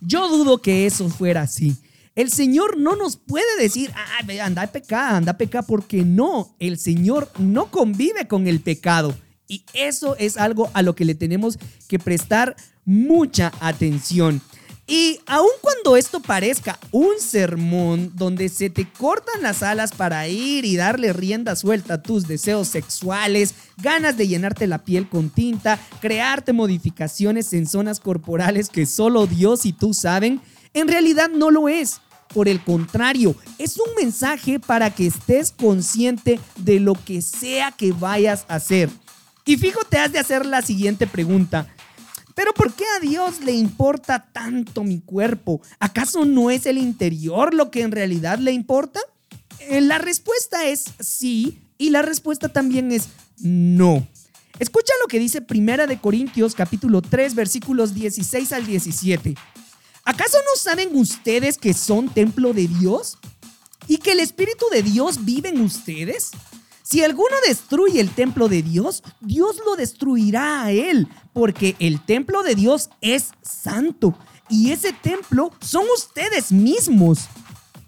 Yo 0.00 0.28
dudo 0.28 0.62
que 0.62 0.86
eso 0.86 1.08
fuera 1.08 1.42
así. 1.42 1.76
El 2.14 2.32
Señor 2.32 2.78
no 2.78 2.96
nos 2.96 3.16
puede 3.16 3.46
decir, 3.60 3.92
ah, 3.94 4.44
anda 4.44 4.62
a 4.62 4.66
pecar, 4.66 5.14
anda 5.14 5.32
a 5.32 5.38
pecar, 5.38 5.64
porque 5.66 6.02
no, 6.02 6.54
el 6.58 6.78
Señor 6.78 7.30
no 7.38 7.70
convive 7.70 8.26
con 8.26 8.48
el 8.48 8.60
pecado. 8.60 9.14
Y 9.46 9.64
eso 9.72 10.16
es 10.16 10.36
algo 10.36 10.70
a 10.74 10.82
lo 10.82 10.94
que 10.94 11.04
le 11.04 11.14
tenemos 11.14 11.58
que 11.86 11.98
prestar 11.98 12.56
mucha 12.84 13.52
atención. 13.60 14.42
Y 14.90 15.20
aun 15.26 15.50
cuando 15.60 15.98
esto 15.98 16.20
parezca 16.20 16.78
un 16.92 17.20
sermón 17.20 18.10
donde 18.14 18.48
se 18.48 18.70
te 18.70 18.90
cortan 18.90 19.42
las 19.42 19.62
alas 19.62 19.92
para 19.92 20.26
ir 20.28 20.64
y 20.64 20.76
darle 20.76 21.12
rienda 21.12 21.56
suelta 21.56 21.94
a 21.94 22.02
tus 22.02 22.26
deseos 22.26 22.68
sexuales, 22.68 23.54
ganas 23.76 24.16
de 24.16 24.26
llenarte 24.26 24.66
la 24.66 24.78
piel 24.78 25.06
con 25.06 25.28
tinta, 25.28 25.78
crearte 26.00 26.54
modificaciones 26.54 27.52
en 27.52 27.66
zonas 27.66 28.00
corporales 28.00 28.70
que 28.70 28.86
solo 28.86 29.26
Dios 29.26 29.66
y 29.66 29.74
tú 29.74 29.92
saben, 29.92 30.40
en 30.72 30.88
realidad 30.88 31.28
no 31.28 31.50
lo 31.50 31.68
es. 31.68 32.00
Por 32.32 32.48
el 32.48 32.64
contrario, 32.64 33.36
es 33.58 33.78
un 33.78 33.94
mensaje 33.94 34.58
para 34.58 34.94
que 34.94 35.06
estés 35.06 35.52
consciente 35.52 36.40
de 36.56 36.80
lo 36.80 36.94
que 36.94 37.20
sea 37.20 37.72
que 37.72 37.92
vayas 37.92 38.46
a 38.48 38.54
hacer. 38.54 38.88
Y 39.44 39.56
fíjate, 39.56 39.98
has 39.98 40.12
de 40.12 40.18
hacer 40.18 40.46
la 40.46 40.62
siguiente 40.62 41.06
pregunta. 41.06 41.66
Pero 42.38 42.54
¿por 42.54 42.72
qué 42.72 42.84
a 42.96 43.00
Dios 43.00 43.40
le 43.40 43.50
importa 43.50 44.28
tanto 44.32 44.84
mi 44.84 45.00
cuerpo? 45.00 45.60
¿Acaso 45.80 46.24
no 46.24 46.52
es 46.52 46.66
el 46.66 46.78
interior 46.78 47.52
lo 47.52 47.72
que 47.72 47.82
en 47.82 47.90
realidad 47.90 48.38
le 48.38 48.52
importa? 48.52 49.00
Eh, 49.58 49.80
la 49.80 49.98
respuesta 49.98 50.64
es 50.64 50.84
sí 51.00 51.58
y 51.78 51.90
la 51.90 52.02
respuesta 52.02 52.48
también 52.48 52.92
es 52.92 53.08
no. 53.40 54.06
Escucha 54.60 54.92
lo 55.02 55.08
que 55.08 55.18
dice 55.18 55.42
Primera 55.42 55.88
de 55.88 55.98
Corintios 55.98 56.54
capítulo 56.54 57.02
3 57.02 57.34
versículos 57.34 57.92
16 57.92 58.52
al 58.52 58.66
17. 58.66 59.34
¿Acaso 60.04 60.38
no 60.38 60.60
saben 60.60 60.94
ustedes 60.94 61.58
que 61.58 61.74
son 61.74 62.08
templo 62.08 62.52
de 62.52 62.68
Dios 62.68 63.18
y 63.88 63.96
que 63.96 64.12
el 64.12 64.20
Espíritu 64.20 64.66
de 64.70 64.84
Dios 64.84 65.24
vive 65.24 65.48
en 65.48 65.60
ustedes? 65.60 66.30
Si 66.90 67.04
alguno 67.04 67.36
destruye 67.46 68.00
el 68.00 68.08
templo 68.08 68.48
de 68.48 68.62
Dios, 68.62 69.02
Dios 69.20 69.60
lo 69.66 69.76
destruirá 69.76 70.62
a 70.62 70.72
él, 70.72 71.06
porque 71.34 71.76
el 71.80 72.02
templo 72.02 72.42
de 72.42 72.54
Dios 72.54 72.88
es 73.02 73.32
santo 73.42 74.18
y 74.48 74.70
ese 74.70 74.94
templo 74.94 75.52
son 75.60 75.84
ustedes 75.94 76.50
mismos. 76.50 77.28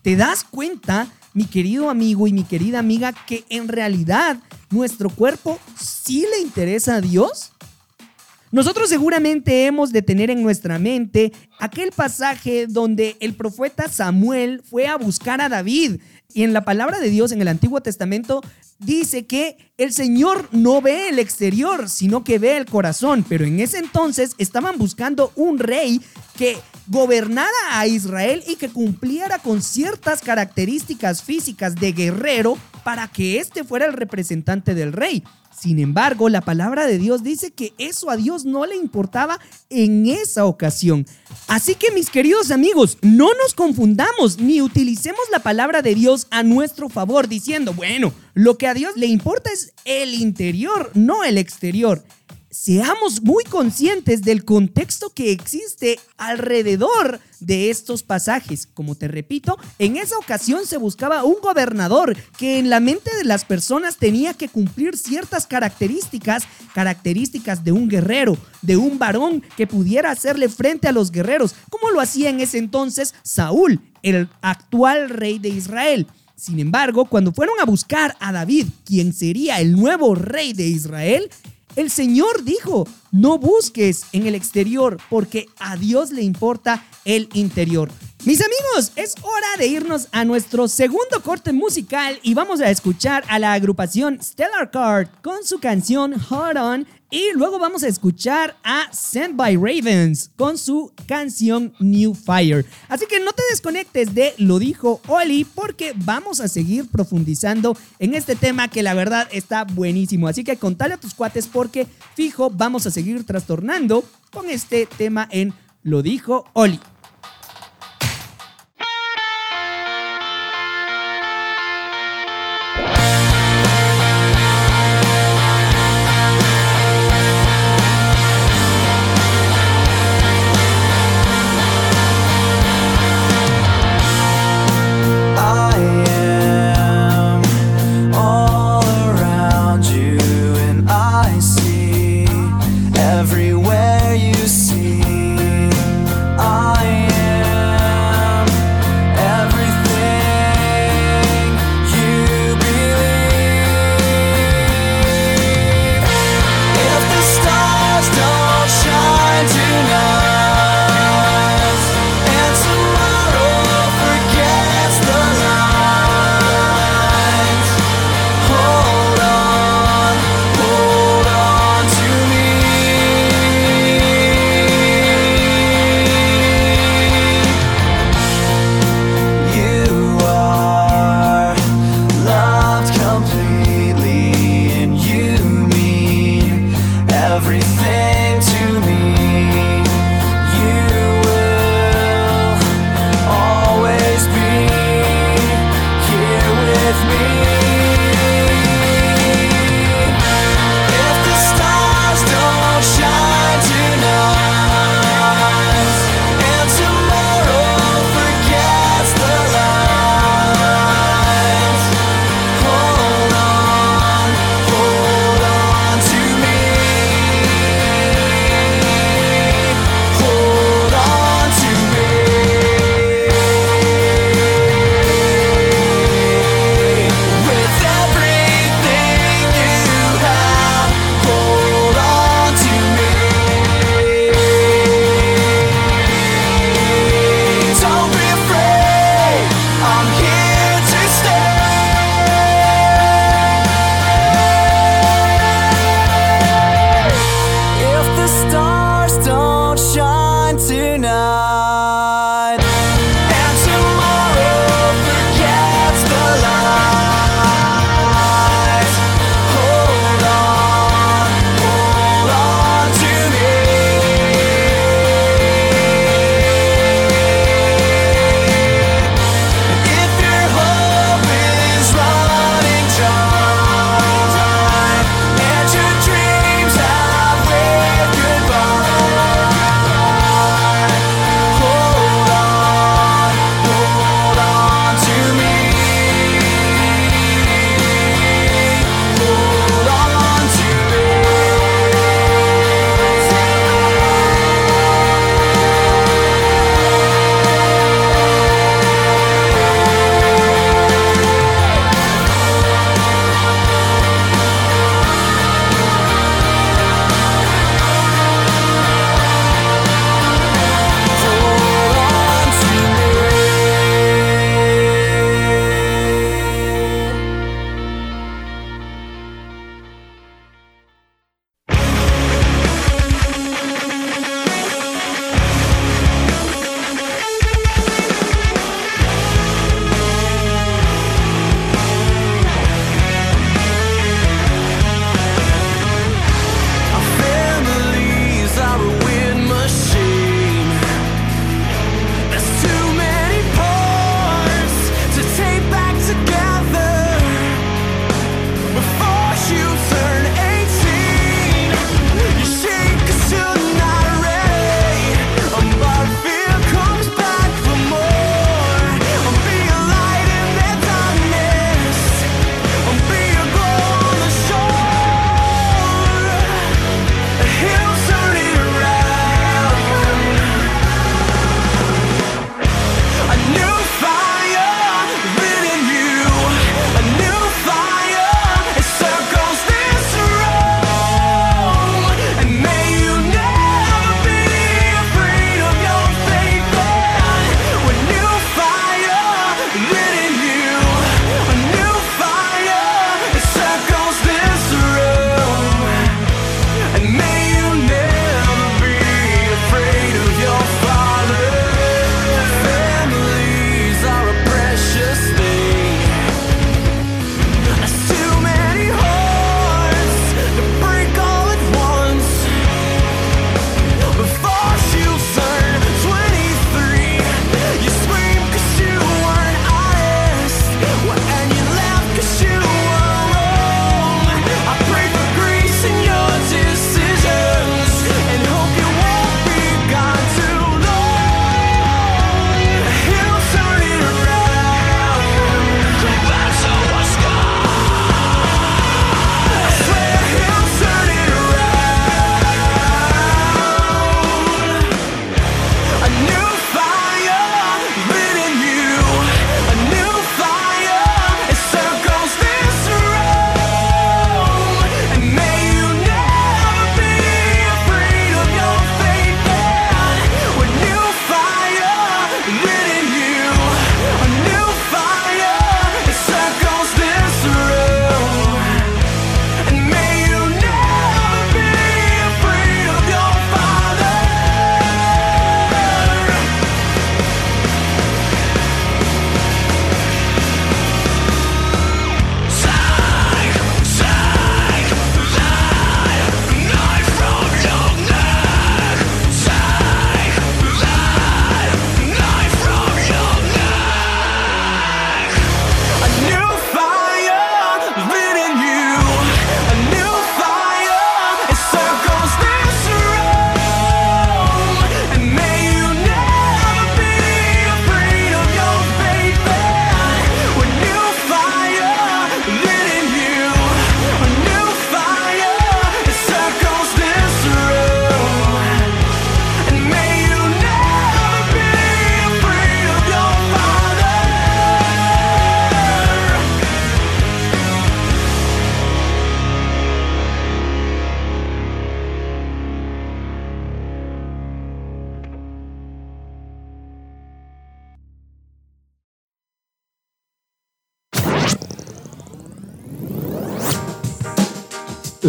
¿Te 0.02 0.16
das 0.16 0.44
cuenta, 0.44 1.08
mi 1.32 1.46
querido 1.46 1.88
amigo 1.88 2.26
y 2.26 2.34
mi 2.34 2.44
querida 2.44 2.78
amiga, 2.78 3.14
que 3.26 3.46
en 3.48 3.68
realidad 3.68 4.36
nuestro 4.68 5.08
cuerpo 5.08 5.58
sí 5.80 6.26
le 6.30 6.42
interesa 6.42 6.96
a 6.96 7.00
Dios? 7.00 7.52
Nosotros 8.52 8.88
seguramente 8.88 9.66
hemos 9.66 9.92
de 9.92 10.02
tener 10.02 10.28
en 10.28 10.42
nuestra 10.42 10.80
mente 10.80 11.32
aquel 11.60 11.92
pasaje 11.92 12.66
donde 12.66 13.16
el 13.20 13.34
profeta 13.34 13.88
Samuel 13.88 14.62
fue 14.68 14.88
a 14.88 14.96
buscar 14.96 15.40
a 15.40 15.48
David. 15.48 16.00
Y 16.34 16.42
en 16.42 16.52
la 16.52 16.64
palabra 16.64 16.98
de 16.98 17.10
Dios 17.10 17.30
en 17.30 17.42
el 17.42 17.48
Antiguo 17.48 17.80
Testamento 17.80 18.40
dice 18.80 19.24
que 19.26 19.56
el 19.78 19.92
Señor 19.92 20.48
no 20.50 20.82
ve 20.82 21.08
el 21.10 21.20
exterior, 21.20 21.88
sino 21.88 22.24
que 22.24 22.40
ve 22.40 22.56
el 22.56 22.66
corazón. 22.66 23.24
Pero 23.28 23.44
en 23.44 23.60
ese 23.60 23.78
entonces 23.78 24.34
estaban 24.36 24.78
buscando 24.78 25.32
un 25.36 25.60
rey 25.60 26.00
que 26.36 26.56
gobernara 26.88 27.48
a 27.70 27.86
Israel 27.86 28.42
y 28.48 28.56
que 28.56 28.68
cumpliera 28.68 29.38
con 29.38 29.62
ciertas 29.62 30.22
características 30.22 31.22
físicas 31.22 31.76
de 31.76 31.92
guerrero 31.92 32.58
para 32.82 33.06
que 33.06 33.38
éste 33.38 33.62
fuera 33.62 33.86
el 33.86 33.92
representante 33.92 34.74
del 34.74 34.92
rey. 34.92 35.22
Sin 35.60 35.78
embargo, 35.78 36.30
la 36.30 36.40
palabra 36.40 36.86
de 36.86 36.96
Dios 36.96 37.22
dice 37.22 37.50
que 37.50 37.74
eso 37.76 38.08
a 38.08 38.16
Dios 38.16 38.46
no 38.46 38.64
le 38.64 38.76
importaba 38.76 39.38
en 39.68 40.06
esa 40.06 40.46
ocasión. 40.46 41.06
Así 41.48 41.74
que 41.74 41.90
mis 41.90 42.08
queridos 42.08 42.50
amigos, 42.50 42.96
no 43.02 43.28
nos 43.34 43.52
confundamos 43.52 44.38
ni 44.38 44.62
utilicemos 44.62 45.20
la 45.30 45.40
palabra 45.40 45.82
de 45.82 45.94
Dios 45.94 46.28
a 46.30 46.42
nuestro 46.42 46.88
favor 46.88 47.28
diciendo, 47.28 47.74
bueno, 47.74 48.14
lo 48.32 48.56
que 48.56 48.68
a 48.68 48.74
Dios 48.74 48.96
le 48.96 49.04
importa 49.04 49.50
es 49.52 49.74
el 49.84 50.14
interior, 50.14 50.92
no 50.94 51.24
el 51.24 51.36
exterior 51.36 52.02
seamos 52.50 53.22
muy 53.22 53.44
conscientes 53.44 54.22
del 54.22 54.44
contexto 54.44 55.10
que 55.10 55.30
existe 55.30 56.00
alrededor 56.16 57.20
de 57.38 57.70
estos 57.70 58.02
pasajes. 58.02 58.66
Como 58.74 58.96
te 58.96 59.08
repito, 59.08 59.56
en 59.78 59.96
esa 59.96 60.18
ocasión 60.18 60.66
se 60.66 60.76
buscaba 60.76 61.24
un 61.24 61.36
gobernador 61.40 62.16
que 62.36 62.58
en 62.58 62.68
la 62.68 62.80
mente 62.80 63.16
de 63.16 63.24
las 63.24 63.44
personas 63.44 63.96
tenía 63.96 64.34
que 64.34 64.48
cumplir 64.48 64.98
ciertas 64.98 65.46
características, 65.46 66.44
características 66.74 67.64
de 67.64 67.72
un 67.72 67.88
guerrero, 67.88 68.36
de 68.62 68.76
un 68.76 68.98
varón 68.98 69.42
que 69.56 69.66
pudiera 69.66 70.10
hacerle 70.10 70.48
frente 70.48 70.88
a 70.88 70.92
los 70.92 71.12
guerreros, 71.12 71.54
como 71.70 71.90
lo 71.90 72.00
hacía 72.00 72.30
en 72.30 72.40
ese 72.40 72.58
entonces 72.58 73.14
Saúl, 73.22 73.80
el 74.02 74.28
actual 74.42 75.08
rey 75.08 75.38
de 75.38 75.50
Israel. 75.50 76.06
Sin 76.34 76.58
embargo, 76.58 77.04
cuando 77.04 77.32
fueron 77.32 77.60
a 77.60 77.66
buscar 77.66 78.16
a 78.18 78.32
David, 78.32 78.66
quien 78.84 79.12
sería 79.12 79.60
el 79.60 79.72
nuevo 79.72 80.14
rey 80.14 80.54
de 80.54 80.66
Israel, 80.66 81.30
el 81.76 81.90
Señor 81.90 82.44
dijo, 82.44 82.86
no 83.12 83.38
busques 83.38 84.06
en 84.12 84.26
el 84.26 84.34
exterior 84.34 84.98
porque 85.08 85.48
a 85.58 85.76
Dios 85.76 86.10
le 86.10 86.22
importa 86.22 86.84
el 87.04 87.28
interior. 87.34 87.90
Mis 88.26 88.42
amigos, 88.42 88.92
es 88.96 89.14
hora 89.22 89.56
de 89.58 89.66
irnos 89.66 90.08
a 90.12 90.26
nuestro 90.26 90.68
segundo 90.68 91.22
corte 91.22 91.52
musical 91.52 92.18
y 92.22 92.34
vamos 92.34 92.60
a 92.60 92.70
escuchar 92.70 93.24
a 93.28 93.38
la 93.38 93.54
agrupación 93.54 94.22
Stellar 94.22 94.70
Card 94.70 95.08
con 95.22 95.42
su 95.44 95.58
canción 95.58 96.14
Hold 96.28 96.58
On 96.58 96.86
y 97.10 97.32
luego 97.34 97.58
vamos 97.58 97.82
a 97.82 97.88
escuchar 97.88 98.56
a 98.62 98.88
Sent 98.92 99.34
by 99.36 99.56
Ravens 99.56 100.30
con 100.36 100.56
su 100.56 100.92
canción 101.06 101.72
New 101.80 102.14
Fire. 102.14 102.64
Así 102.88 103.06
que 103.06 103.20
no 103.20 103.32
te 103.32 103.42
desconectes 103.50 104.14
de 104.14 104.34
Lo 104.38 104.58
dijo 104.58 105.00
Oli 105.08 105.44
porque 105.44 105.92
vamos 105.96 106.40
a 106.40 106.48
seguir 106.48 106.88
profundizando 106.88 107.76
en 107.98 108.14
este 108.14 108.36
tema 108.36 108.68
que 108.68 108.82
la 108.82 108.94
verdad 108.94 109.28
está 109.32 109.64
buenísimo. 109.64 110.28
Así 110.28 110.44
que 110.44 110.56
contale 110.56 110.94
a 110.94 111.00
tus 111.00 111.14
cuates 111.14 111.48
porque 111.48 111.86
fijo 112.14 112.50
vamos 112.50 112.86
a 112.86 112.90
seguir 112.90 113.24
trastornando 113.24 114.04
con 114.32 114.48
este 114.48 114.86
tema 114.86 115.28
en 115.30 115.52
Lo 115.82 116.02
dijo 116.02 116.44
Oli. 116.52 116.78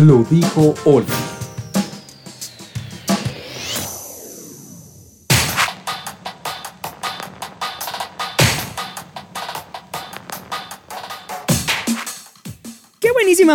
Lo 0.02 0.26
dijo 0.28 0.74
Oli. 0.86 1.31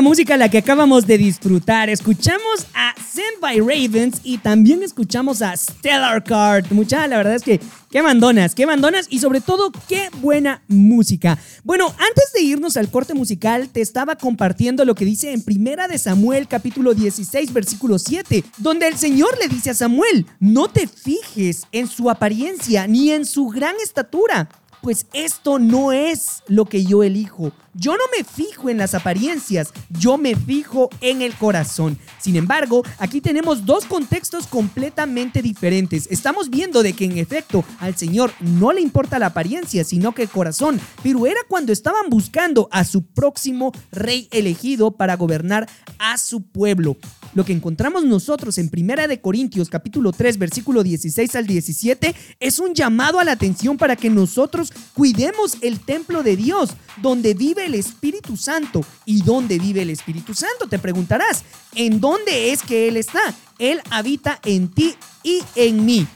Música 0.01 0.37
la 0.37 0.49
que 0.49 0.59
acabamos 0.59 1.07
de 1.07 1.19
disfrutar. 1.19 1.89
Escuchamos 1.89 2.67
a 2.75 2.95
Sent 3.01 3.41
by 3.41 3.61
Ravens 3.61 4.21
y 4.25 4.39
también 4.39 4.83
escuchamos 4.83 5.43
a 5.43 5.57
Stellar 5.57 6.23
Card. 6.23 6.67
Mucha, 6.71 7.07
la 7.07 7.17
verdad 7.17 7.35
es 7.35 7.43
que 7.43 7.61
qué 7.91 8.03
mandonas, 8.03 8.55
qué 8.55 8.67
mandonas 8.67 9.07
y 9.11 9.21
sobre 9.21 9.41
todo 9.41 9.73
qué 9.89 10.09
buena 10.21 10.63
música. 10.69 11.39
Bueno, 11.65 11.87
antes 11.87 12.33
de 12.35 12.43
irnos 12.43 12.77
al 12.77 12.91
corte 12.91 13.15
musical, 13.15 13.69
te 13.69 13.81
estaba 13.81 14.17
compartiendo 14.17 14.85
lo 14.85 14.95
que 14.95 15.05
dice 15.05 15.33
en 15.33 15.43
Primera 15.43 15.89
de 15.89 15.99
Samuel 15.99 16.49
capítulo 16.49 16.95
16 16.95 17.53
versículo 17.53 17.99
7, 17.99 18.45
donde 18.59 18.89
el 18.89 18.97
Señor 18.97 19.39
le 19.41 19.49
dice 19.49 19.71
a 19.71 19.75
Samuel, 19.75 20.27
no 20.41 20.69
te 20.69 20.87
fijes 20.87 21.63
en 21.73 21.89
su 21.89 22.11
apariencia 22.11 22.87
ni 22.87 23.13
en 23.13 23.25
su 23.25 23.49
gran 23.49 23.75
estatura 23.83 24.49
pues 24.87 25.07
esto 25.13 25.59
no 25.59 25.91
es 25.91 26.45
lo 26.47 26.67
que 26.67 26.85
yo 26.85 27.03
elijo. 27.03 27.51
Yo 27.79 27.93
no 27.93 28.05
me 28.17 28.25
fijo 28.25 28.71
en 28.71 28.79
las 28.79 28.95
apariencias, 28.95 29.71
yo 29.91 30.17
me 30.17 30.35
fijo 30.35 30.89
en 31.03 31.21
el 31.21 31.35
corazón. 31.35 31.99
Sin 32.19 32.37
embargo, 32.37 32.83
aquí 32.99 33.21
tenemos 33.21 33.67
dos 33.67 33.85
contextos 33.85 34.47
completamente 34.47 35.43
diferentes. 35.43 36.09
Estamos 36.11 36.49
viendo 36.49 36.83
de 36.83 36.95
que 36.95 37.05
en 37.05 37.19
efecto 37.19 37.67
al 37.79 37.95
Señor 37.95 38.33
no 38.41 38.73
le 38.73 38.81
importa 38.81 39.19
la 39.19 39.27
apariencia, 39.27 39.85
sino 39.85 40.13
que 40.13 40.23
el 40.23 40.31
corazón. 40.31 40.81
Pero 41.03 41.27
era 41.27 41.41
cuando 41.49 41.71
estaban 41.71 42.09
buscando 42.09 42.71
a 42.73 42.83
su 42.85 43.05
próximo 43.05 43.73
rey 43.93 44.29
elegido 44.31 44.93
para 44.93 45.17
gobernar 45.17 45.69
a 45.99 46.17
su 46.17 46.43
pueblo. 46.43 46.97
Lo 47.35 47.45
que 47.45 47.53
encontramos 47.53 48.05
nosotros 48.05 48.57
en 48.57 48.71
Primera 48.71 49.07
de 49.07 49.21
Corintios 49.21 49.69
capítulo 49.69 50.13
3 50.13 50.39
versículo 50.39 50.83
16 50.83 51.35
al 51.35 51.47
17 51.47 52.15
es 52.41 52.59
un 52.59 52.73
llamado 52.73 53.21
a 53.21 53.25
la 53.25 53.33
atención 53.33 53.77
para 53.77 53.97
que 53.97 54.09
nosotros 54.09 54.73
cuidemos 54.95 55.59
el 55.61 55.81
templo 55.81 56.23
de 56.23 56.37
Dios, 56.37 56.71
donde 57.03 57.35
vive 57.35 57.66
el 57.67 57.75
Espíritu 57.75 58.37
Santo. 58.37 58.85
¿Y 59.05 59.23
dónde 59.23 59.59
vive 59.59 59.83
el 59.83 59.91
Espíritu 59.91 60.35
Santo? 60.35 60.67
Te 60.69 60.79
preguntarás, 60.79 61.45
¿en 61.75 62.01
dónde 62.01 62.53
es 62.53 62.63
que 62.63 62.89
Él 62.89 62.97
está? 62.97 63.35
Él 63.59 63.83
habita 63.91 64.41
en 64.45 64.69
ti 64.69 64.95
y 65.23 65.43
en 65.55 65.85
mí. 65.85 66.07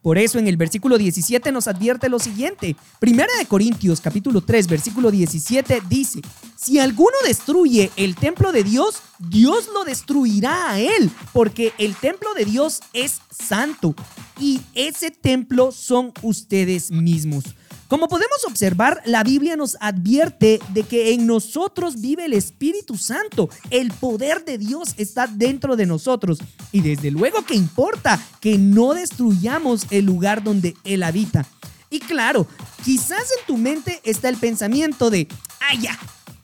Por 0.00 0.16
eso 0.16 0.38
en 0.38 0.46
el 0.46 0.56
versículo 0.56 0.96
17 0.96 1.50
nos 1.50 1.66
advierte 1.66 2.08
lo 2.08 2.18
siguiente. 2.18 2.76
Primera 3.00 3.36
de 3.36 3.46
Corintios 3.46 4.00
capítulo 4.00 4.40
3 4.40 4.68
versículo 4.68 5.10
17 5.10 5.82
dice, 5.88 6.22
si 6.56 6.78
alguno 6.78 7.16
destruye 7.26 7.90
el 7.96 8.14
templo 8.14 8.52
de 8.52 8.62
Dios, 8.62 9.02
Dios 9.18 9.68
lo 9.74 9.84
destruirá 9.84 10.70
a 10.70 10.80
él, 10.80 11.10
porque 11.32 11.72
el 11.78 11.96
templo 11.96 12.32
de 12.34 12.44
Dios 12.44 12.80
es 12.92 13.20
santo 13.30 13.94
y 14.40 14.60
ese 14.74 15.10
templo 15.10 15.72
son 15.72 16.12
ustedes 16.22 16.90
mismos. 16.92 17.44
Como 17.88 18.06
podemos 18.06 18.44
observar, 18.46 19.00
la 19.06 19.24
Biblia 19.24 19.56
nos 19.56 19.78
advierte 19.80 20.60
de 20.74 20.82
que 20.82 21.14
en 21.14 21.26
nosotros 21.26 22.02
vive 22.02 22.26
el 22.26 22.34
Espíritu 22.34 22.98
Santo. 22.98 23.48
El 23.70 23.92
poder 23.92 24.44
de 24.44 24.58
Dios 24.58 24.92
está 24.98 25.26
dentro 25.26 25.74
de 25.74 25.86
nosotros. 25.86 26.38
Y 26.70 26.82
desde 26.82 27.10
luego 27.10 27.46
que 27.46 27.54
importa 27.54 28.20
que 28.40 28.58
no 28.58 28.92
destruyamos 28.92 29.86
el 29.88 30.04
lugar 30.04 30.44
donde 30.44 30.76
Él 30.84 31.02
habita. 31.02 31.46
Y 31.88 32.00
claro, 32.00 32.46
quizás 32.84 33.32
en 33.38 33.46
tu 33.46 33.56
mente 33.56 34.02
está 34.04 34.28
el 34.28 34.36
pensamiento 34.36 35.08
de, 35.08 35.26
¡ay 35.70 35.80
ya! 35.80 35.98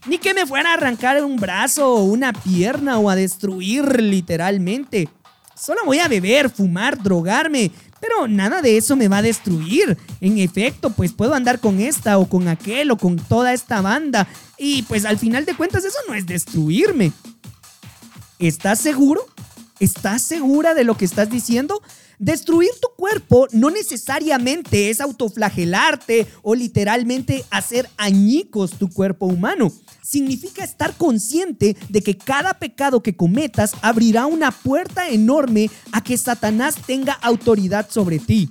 Ni 0.07 0.16
que 0.16 0.33
me 0.33 0.46
fuera 0.46 0.70
a 0.70 0.74
arrancar 0.74 1.22
un 1.22 1.37
brazo 1.37 1.92
o 1.92 2.04
una 2.04 2.33
pierna 2.33 2.98
o 2.98 3.11
a 3.11 3.16
destruir 3.16 4.00
literalmente. 4.00 5.11
Solo 5.54 5.83
voy 5.85 6.00
a 6.00 6.09
beber, 6.09 6.50
fumar, 6.50 7.00
drogarme, 7.00 7.70
pero 8.04 8.28
nada 8.28 8.60
de 8.60 8.76
eso 8.76 8.96
me 8.96 9.08
va 9.08 9.18
a 9.18 9.22
destruir. 9.22 9.96
En 10.20 10.38
efecto, 10.38 10.90
pues 10.90 11.12
puedo 11.12 11.32
andar 11.32 11.58
con 11.58 11.80
esta 11.80 12.18
o 12.18 12.28
con 12.28 12.48
aquel 12.48 12.90
o 12.90 12.98
con 12.98 13.16
toda 13.16 13.54
esta 13.54 13.80
banda. 13.80 14.28
Y 14.58 14.82
pues 14.82 15.06
al 15.06 15.18
final 15.18 15.46
de 15.46 15.56
cuentas 15.56 15.84
eso 15.84 15.96
no 16.06 16.14
es 16.14 16.26
destruirme. 16.26 17.12
¿Estás 18.38 18.80
seguro? 18.80 19.24
¿Estás 19.80 20.20
segura 20.22 20.74
de 20.74 20.84
lo 20.84 20.98
que 20.98 21.06
estás 21.06 21.30
diciendo? 21.30 21.80
Destruir 22.18 22.72
tu 22.80 22.88
cuerpo 22.94 23.48
no 23.52 23.70
necesariamente 23.70 24.90
es 24.90 25.00
autoflagelarte 25.00 26.26
o 26.42 26.54
literalmente 26.54 27.44
hacer 27.50 27.88
añicos 27.96 28.72
tu 28.72 28.90
cuerpo 28.90 29.24
humano. 29.24 29.72
Significa 30.04 30.62
estar 30.62 30.94
consciente 30.98 31.78
de 31.88 32.02
que 32.02 32.18
cada 32.18 32.58
pecado 32.58 33.02
que 33.02 33.16
cometas 33.16 33.72
abrirá 33.80 34.26
una 34.26 34.50
puerta 34.50 35.08
enorme 35.08 35.70
a 35.92 36.04
que 36.04 36.18
Satanás 36.18 36.74
tenga 36.86 37.14
autoridad 37.14 37.88
sobre 37.88 38.18
ti. 38.18 38.50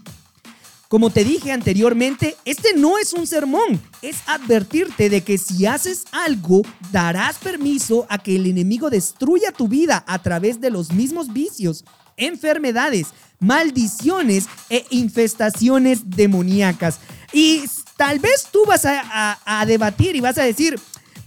Como 0.88 1.12
te 1.12 1.24
dije 1.24 1.52
anteriormente, 1.52 2.36
este 2.44 2.74
no 2.76 2.98
es 2.98 3.14
un 3.14 3.28
sermón, 3.28 3.80
es 4.02 4.18
advertirte 4.26 5.12
de 5.12 5.22
que 5.22 5.38
si 5.38 5.68
haces 5.68 6.06
algo, 6.12 6.64
darás 6.92 7.38
permiso 7.38 8.08
a 8.10 8.18
que 8.18 8.36
el 8.36 8.48
enemigo 8.48 8.90
destruya 8.90 9.52
tu 9.52 9.68
vida 9.68 10.04
a 10.08 10.24
través 10.24 10.60
de 10.60 10.72
los 10.72 10.92
mismos 10.92 11.34
vicios, 11.34 11.86
enfermedades, 12.18 13.08
maldiciones 13.40 14.46
e 14.72 14.86
infestaciones 14.90 16.10
demoníacas. 16.10 17.00
Y 17.32 17.64
tal 17.98 18.20
vez 18.20 18.48
tú 18.52 18.66
vas 18.66 18.86
a, 18.86 19.64
debatir 19.68 20.16
y 20.16 20.20
vas 20.20 20.38
a 20.38 20.44
decir, 20.44 20.80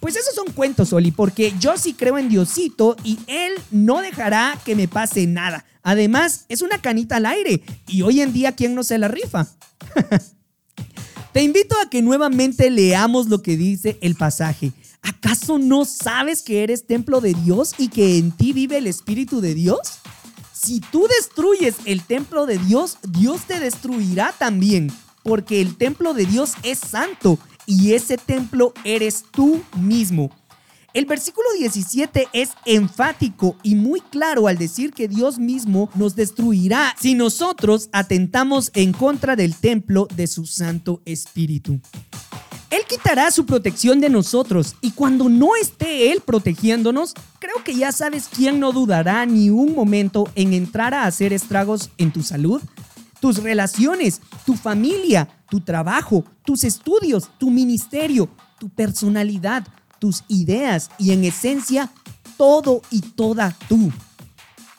pues 0.06 0.14
esos 0.14 0.36
son 0.36 0.52
cuentos, 0.54 0.92
Oli, 0.92 1.10
porque 1.10 1.52
yo 1.58 1.76
sí 1.76 1.92
creo 1.92 2.16
en 2.16 2.28
Diosito 2.28 2.94
y 3.02 3.18
Él 3.26 3.54
no 3.72 4.00
dejará 4.00 4.56
que 4.64 4.76
me 4.76 4.86
pase 4.86 5.26
nada. 5.26 5.64
Además, 5.82 6.44
es 6.48 6.62
una 6.62 6.80
canita 6.80 7.16
al 7.16 7.26
aire 7.26 7.60
y 7.88 8.02
hoy 8.02 8.20
en 8.20 8.32
día, 8.32 8.52
¿quién 8.52 8.76
no 8.76 8.84
se 8.84 8.98
la 8.98 9.08
rifa? 9.08 9.48
Te 11.32 11.42
invito 11.42 11.74
a 11.84 11.90
que 11.90 12.02
nuevamente 12.02 12.70
leamos 12.70 13.26
lo 13.26 13.42
que 13.42 13.56
dice 13.56 13.98
el 14.00 14.14
pasaje. 14.14 14.70
¿Acaso 15.02 15.58
no 15.58 15.84
sabes 15.84 16.40
que 16.42 16.62
eres 16.62 16.86
templo 16.86 17.20
de 17.20 17.34
Dios 17.34 17.74
y 17.76 17.88
que 17.88 18.18
en 18.18 18.30
ti 18.30 18.52
vive 18.52 18.78
el 18.78 18.86
Espíritu 18.86 19.40
de 19.40 19.56
Dios? 19.56 19.80
Si 20.52 20.78
tú 20.78 21.08
destruyes 21.18 21.74
el 21.84 22.04
templo 22.04 22.46
de 22.46 22.58
Dios, 22.58 22.98
Dios 23.08 23.40
te 23.48 23.58
destruirá 23.58 24.32
también, 24.38 24.92
porque 25.24 25.60
el 25.60 25.76
templo 25.76 26.14
de 26.14 26.26
Dios 26.26 26.52
es 26.62 26.78
santo 26.78 27.40
y 27.66 27.92
ese 27.92 28.16
templo 28.16 28.72
eres 28.84 29.24
tú 29.30 29.62
mismo. 29.76 30.30
El 30.96 31.04
versículo 31.04 31.46
17 31.58 32.28
es 32.32 32.52
enfático 32.64 33.56
y 33.62 33.74
muy 33.74 34.00
claro 34.00 34.46
al 34.48 34.56
decir 34.56 34.94
que 34.94 35.08
Dios 35.08 35.38
mismo 35.38 35.90
nos 35.94 36.16
destruirá 36.16 36.96
si 36.98 37.14
nosotros 37.14 37.90
atentamos 37.92 38.70
en 38.72 38.94
contra 38.94 39.36
del 39.36 39.54
templo 39.54 40.08
de 40.16 40.26
su 40.26 40.46
Santo 40.46 41.02
Espíritu. 41.04 41.80
Él 42.70 42.80
quitará 42.88 43.30
su 43.30 43.44
protección 43.44 44.00
de 44.00 44.08
nosotros 44.08 44.74
y 44.80 44.92
cuando 44.92 45.28
no 45.28 45.54
esté 45.54 46.12
Él 46.12 46.22
protegiéndonos, 46.24 47.12
creo 47.40 47.62
que 47.62 47.74
ya 47.74 47.92
sabes 47.92 48.28
quién 48.34 48.58
no 48.58 48.72
dudará 48.72 49.26
ni 49.26 49.50
un 49.50 49.74
momento 49.74 50.30
en 50.34 50.54
entrar 50.54 50.94
a 50.94 51.04
hacer 51.04 51.34
estragos 51.34 51.90
en 51.98 52.10
tu 52.10 52.22
salud, 52.22 52.62
tus 53.20 53.42
relaciones, 53.42 54.22
tu 54.46 54.54
familia, 54.54 55.28
tu 55.48 55.60
trabajo, 55.60 56.24
tus 56.44 56.64
estudios, 56.64 57.30
tu 57.38 57.50
ministerio, 57.50 58.28
tu 58.58 58.68
personalidad, 58.68 59.66
tus 59.98 60.24
ideas 60.28 60.90
y 60.98 61.12
en 61.12 61.24
esencia 61.24 61.90
todo 62.36 62.82
y 62.90 63.00
toda 63.00 63.56
tú. 63.68 63.92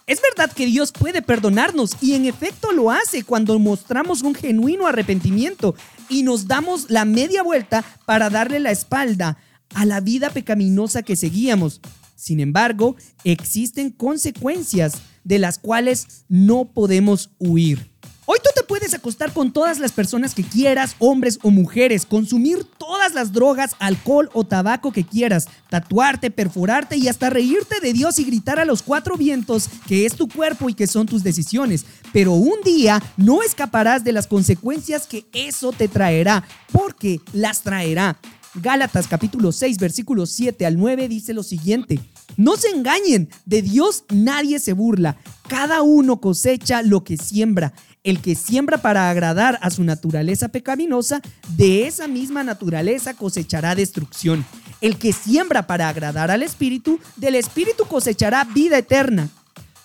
Es 0.05 0.21
verdad 0.21 0.53
que 0.53 0.65
Dios 0.65 0.93
puede 0.93 1.21
perdonarnos 1.21 1.97
y 2.01 2.13
en 2.13 2.25
efecto 2.25 2.71
lo 2.71 2.91
hace 2.91 3.23
cuando 3.23 3.59
mostramos 3.59 4.21
un 4.21 4.35
genuino 4.35 4.87
arrepentimiento 4.87 5.75
y 6.07 6.23
nos 6.23 6.47
damos 6.47 6.89
la 6.89 7.03
media 7.03 7.43
vuelta 7.43 7.83
para 8.05 8.29
darle 8.29 8.61
la 8.61 8.71
espalda 8.71 9.37
a 9.75 9.85
la 9.85 9.99
vida 9.99 10.29
pecaminosa 10.29 11.03
que 11.03 11.17
seguíamos. 11.17 11.81
Sin 12.15 12.39
embargo, 12.39 12.95
existen 13.25 13.91
consecuencias 13.91 15.01
de 15.25 15.39
las 15.39 15.59
cuales 15.59 16.23
no 16.29 16.71
podemos 16.71 17.31
huir. 17.37 17.91
Hoy 18.29 18.39
tú 18.43 18.49
te 18.53 18.63
puedes 18.63 18.93
acostar 18.93 19.31
con 19.31 19.53
todas 19.53 19.79
las 19.79 19.93
personas 19.93 20.35
que 20.35 20.43
quieras, 20.43 20.97
hombres 20.99 21.39
o 21.43 21.49
mujeres, 21.49 22.05
consumir 22.05 22.65
todas 22.77 23.13
las 23.13 23.31
drogas, 23.31 23.77
alcohol 23.79 24.29
o 24.33 24.43
tabaco 24.43 24.91
que 24.91 25.05
quieras, 25.05 25.47
tatuarte, 25.69 26.29
perforarte 26.29 26.97
y 26.97 27.07
hasta 27.07 27.29
reírte 27.29 27.79
de 27.79 27.93
Dios 27.93 28.19
y 28.19 28.25
gritar 28.25 28.59
a 28.59 28.65
los 28.65 28.83
cuatro 28.83 29.15
vientos 29.15 29.69
que 29.87 30.05
es 30.05 30.15
tu 30.15 30.27
cuerpo 30.27 30.67
y 30.67 30.73
que 30.73 30.87
son 30.87 31.05
tus 31.05 31.23
decisiones. 31.23 31.85
Pero 32.11 32.33
un 32.33 32.59
día 32.65 33.01
no 33.15 33.43
escaparás 33.43 34.03
de 34.03 34.11
las 34.11 34.27
consecuencias 34.27 35.07
que 35.07 35.25
eso 35.31 35.71
te 35.71 35.87
traerá, 35.87 36.43
porque 36.73 37.21
las 37.31 37.61
traerá. 37.61 38.19
Gálatas 38.55 39.07
capítulo 39.07 39.51
6 39.51 39.77
versículos 39.77 40.31
7 40.31 40.65
al 40.65 40.77
9 40.77 41.07
dice 41.07 41.33
lo 41.33 41.43
siguiente. 41.43 41.99
No 42.37 42.55
se 42.57 42.69
engañen, 42.69 43.29
de 43.45 43.61
Dios 43.61 44.03
nadie 44.09 44.59
se 44.59 44.73
burla. 44.73 45.17
Cada 45.47 45.81
uno 45.81 46.19
cosecha 46.19 46.81
lo 46.81 47.03
que 47.03 47.17
siembra. 47.17 47.73
El 48.07 48.21
que 48.21 48.35
siembra 48.35 48.77
para 48.77 49.09
agradar 49.09 49.59
a 49.61 49.69
su 49.69 49.83
naturaleza 49.83 50.47
pecaminosa, 50.47 51.21
de 51.57 51.87
esa 51.87 52.07
misma 52.07 52.41
naturaleza 52.41 53.13
cosechará 53.13 53.75
destrucción. 53.75 54.45
El 54.79 54.97
que 54.97 55.11
siembra 55.11 55.67
para 55.67 55.89
agradar 55.89 56.31
al 56.31 56.41
Espíritu, 56.41 57.01
del 57.17 57.35
Espíritu 57.35 57.83
cosechará 57.83 58.45
vida 58.45 58.77
eterna. 58.77 59.27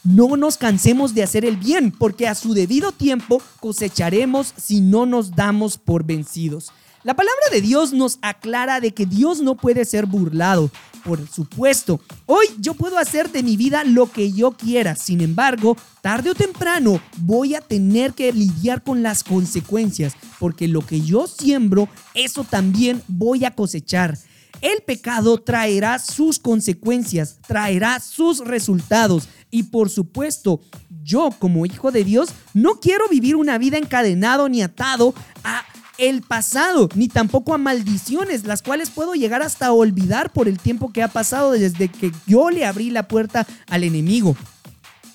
No 0.04 0.36
nos 0.36 0.56
cansemos 0.56 1.14
de 1.14 1.24
hacer 1.24 1.44
el 1.44 1.56
bien, 1.56 1.90
porque 1.90 2.28
a 2.28 2.36
su 2.36 2.54
debido 2.54 2.92
tiempo 2.92 3.42
cosecharemos 3.58 4.54
si 4.56 4.80
no 4.80 5.04
nos 5.04 5.32
damos 5.32 5.76
por 5.76 6.04
vencidos. 6.04 6.70
La 7.04 7.14
palabra 7.14 7.42
de 7.50 7.60
Dios 7.60 7.92
nos 7.92 8.20
aclara 8.22 8.80
de 8.80 8.94
que 8.94 9.06
Dios 9.06 9.40
no 9.40 9.56
puede 9.56 9.84
ser 9.84 10.06
burlado. 10.06 10.70
Por 11.04 11.26
supuesto, 11.28 12.00
hoy 12.26 12.46
yo 12.60 12.74
puedo 12.74 12.96
hacer 12.96 13.32
de 13.32 13.42
mi 13.42 13.56
vida 13.56 13.82
lo 13.82 14.12
que 14.12 14.30
yo 14.30 14.52
quiera. 14.52 14.94
Sin 14.94 15.20
embargo, 15.20 15.76
tarde 16.00 16.30
o 16.30 16.34
temprano 16.36 17.00
voy 17.18 17.56
a 17.56 17.60
tener 17.60 18.12
que 18.12 18.32
lidiar 18.32 18.84
con 18.84 19.02
las 19.02 19.24
consecuencias, 19.24 20.14
porque 20.38 20.68
lo 20.68 20.86
que 20.86 21.00
yo 21.00 21.26
siembro, 21.26 21.88
eso 22.14 22.44
también 22.44 23.02
voy 23.08 23.44
a 23.44 23.50
cosechar. 23.50 24.16
El 24.60 24.80
pecado 24.86 25.38
traerá 25.38 25.98
sus 25.98 26.38
consecuencias, 26.38 27.38
traerá 27.48 27.98
sus 27.98 28.38
resultados. 28.38 29.28
Y 29.50 29.64
por 29.64 29.90
supuesto, 29.90 30.60
yo 31.02 31.30
como 31.40 31.66
hijo 31.66 31.90
de 31.90 32.04
Dios 32.04 32.28
no 32.54 32.78
quiero 32.78 33.08
vivir 33.08 33.34
una 33.34 33.58
vida 33.58 33.76
encadenado 33.76 34.48
ni 34.48 34.62
atado 34.62 35.14
a 35.42 35.64
el 36.02 36.20
pasado, 36.22 36.88
ni 36.96 37.06
tampoco 37.06 37.54
a 37.54 37.58
maldiciones, 37.58 38.44
las 38.44 38.60
cuales 38.60 38.90
puedo 38.90 39.14
llegar 39.14 39.40
hasta 39.40 39.72
olvidar 39.72 40.32
por 40.32 40.48
el 40.48 40.58
tiempo 40.58 40.92
que 40.92 41.00
ha 41.00 41.06
pasado 41.06 41.52
desde 41.52 41.86
que 41.86 42.10
yo 42.26 42.50
le 42.50 42.66
abrí 42.66 42.90
la 42.90 43.06
puerta 43.06 43.46
al 43.68 43.84
enemigo. 43.84 44.36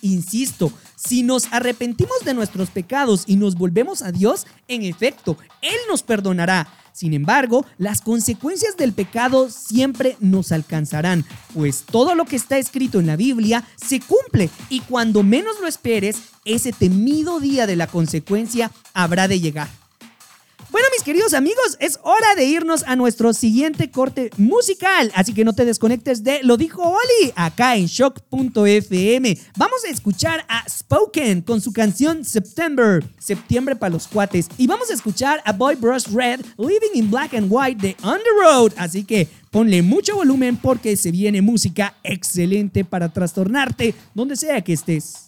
Insisto, 0.02 0.72
si 0.96 1.24
nos 1.24 1.52
arrepentimos 1.52 2.24
de 2.24 2.34
nuestros 2.34 2.70
pecados 2.70 3.26
y 3.28 3.36
nos 3.36 3.56
volvemos 3.56 4.02
a 4.02 4.14
Dios, 4.14 4.48
en 4.70 4.84
efecto, 4.84 5.38
Él 5.62 5.76
nos 5.90 6.04
perdonará. 6.04 6.70
Sin 6.94 7.14
embargo, 7.14 7.66
las 7.78 8.00
consecuencias 8.00 8.78
del 8.78 8.94
pecado 8.94 9.50
siempre 9.50 10.16
nos 10.22 10.54
alcanzarán, 10.54 11.26
pues 11.54 11.84
todo 11.84 12.16
lo 12.16 12.24
que 12.24 12.38
está 12.38 12.58
escrito 12.60 13.02
en 13.02 13.08
la 13.08 13.18
Biblia 13.18 13.66
se 13.76 14.00
cumple 14.00 14.50
y 14.70 14.80
cuando 14.80 15.22
menos 15.22 15.60
lo 15.60 15.68
esperes, 15.68 16.18
ese 16.46 16.72
temido 16.72 17.42
día 17.42 17.68
de 17.68 17.76
la 17.76 17.88
consecuencia 17.88 18.72
habrá 18.94 19.28
de 19.28 19.42
llegar. 19.42 19.68
Bueno, 20.70 20.90
mis 20.92 21.04
queridos 21.04 21.34
amigos, 21.34 21.78
es 21.80 21.98
hora 22.04 22.36
de 22.36 22.44
irnos 22.44 22.84
a 22.88 22.98
nuestro 22.98 23.32
siguiente 23.34 23.90
corte 23.90 24.32
musical. 24.38 25.12
Así 25.16 25.34
que 25.34 25.46
no 25.46 25.54
te 25.54 25.64
desconectes 25.64 26.26
de 26.26 26.44
Lo 26.44 26.58
dijo 26.58 26.82
Oli 26.82 27.32
acá 27.36 27.78
en 27.78 27.86
shock.fm. 27.86 29.38
Vamos 29.56 29.86
a 29.86 29.90
escuchar 29.90 30.46
a 30.50 30.68
Spoken 30.70 31.42
con 31.42 31.62
su 31.62 31.72
canción 31.72 32.26
September, 32.26 33.02
septiembre 33.18 33.78
para 33.78 33.94
los 33.94 34.08
cuates. 34.08 34.50
Y 34.58 34.68
vamos 34.68 34.92
a 34.92 34.94
escuchar 34.94 35.42
a 35.46 35.54
Boy 35.54 35.76
Brush 35.76 36.08
Red, 36.12 36.42
Living 36.58 36.96
in 36.96 37.10
Black 37.10 37.34
and 37.34 37.48
White 37.50 37.82
de 37.82 37.96
On 38.04 38.20
Road. 38.42 38.74
Así 38.76 39.06
que 39.06 39.30
ponle 39.52 39.82
mucho 39.82 40.16
volumen 40.16 40.58
porque 40.58 40.98
se 40.98 41.12
viene 41.12 41.42
música 41.42 41.96
excelente 42.04 42.84
para 42.84 43.08
trastornarte 43.08 43.96
donde 44.14 44.36
sea 44.36 44.62
que 44.62 44.74
estés. 44.74 45.27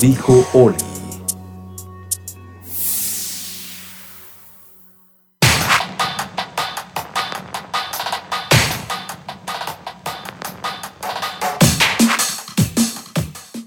dijo 0.00 0.46
Oli. 0.54 0.76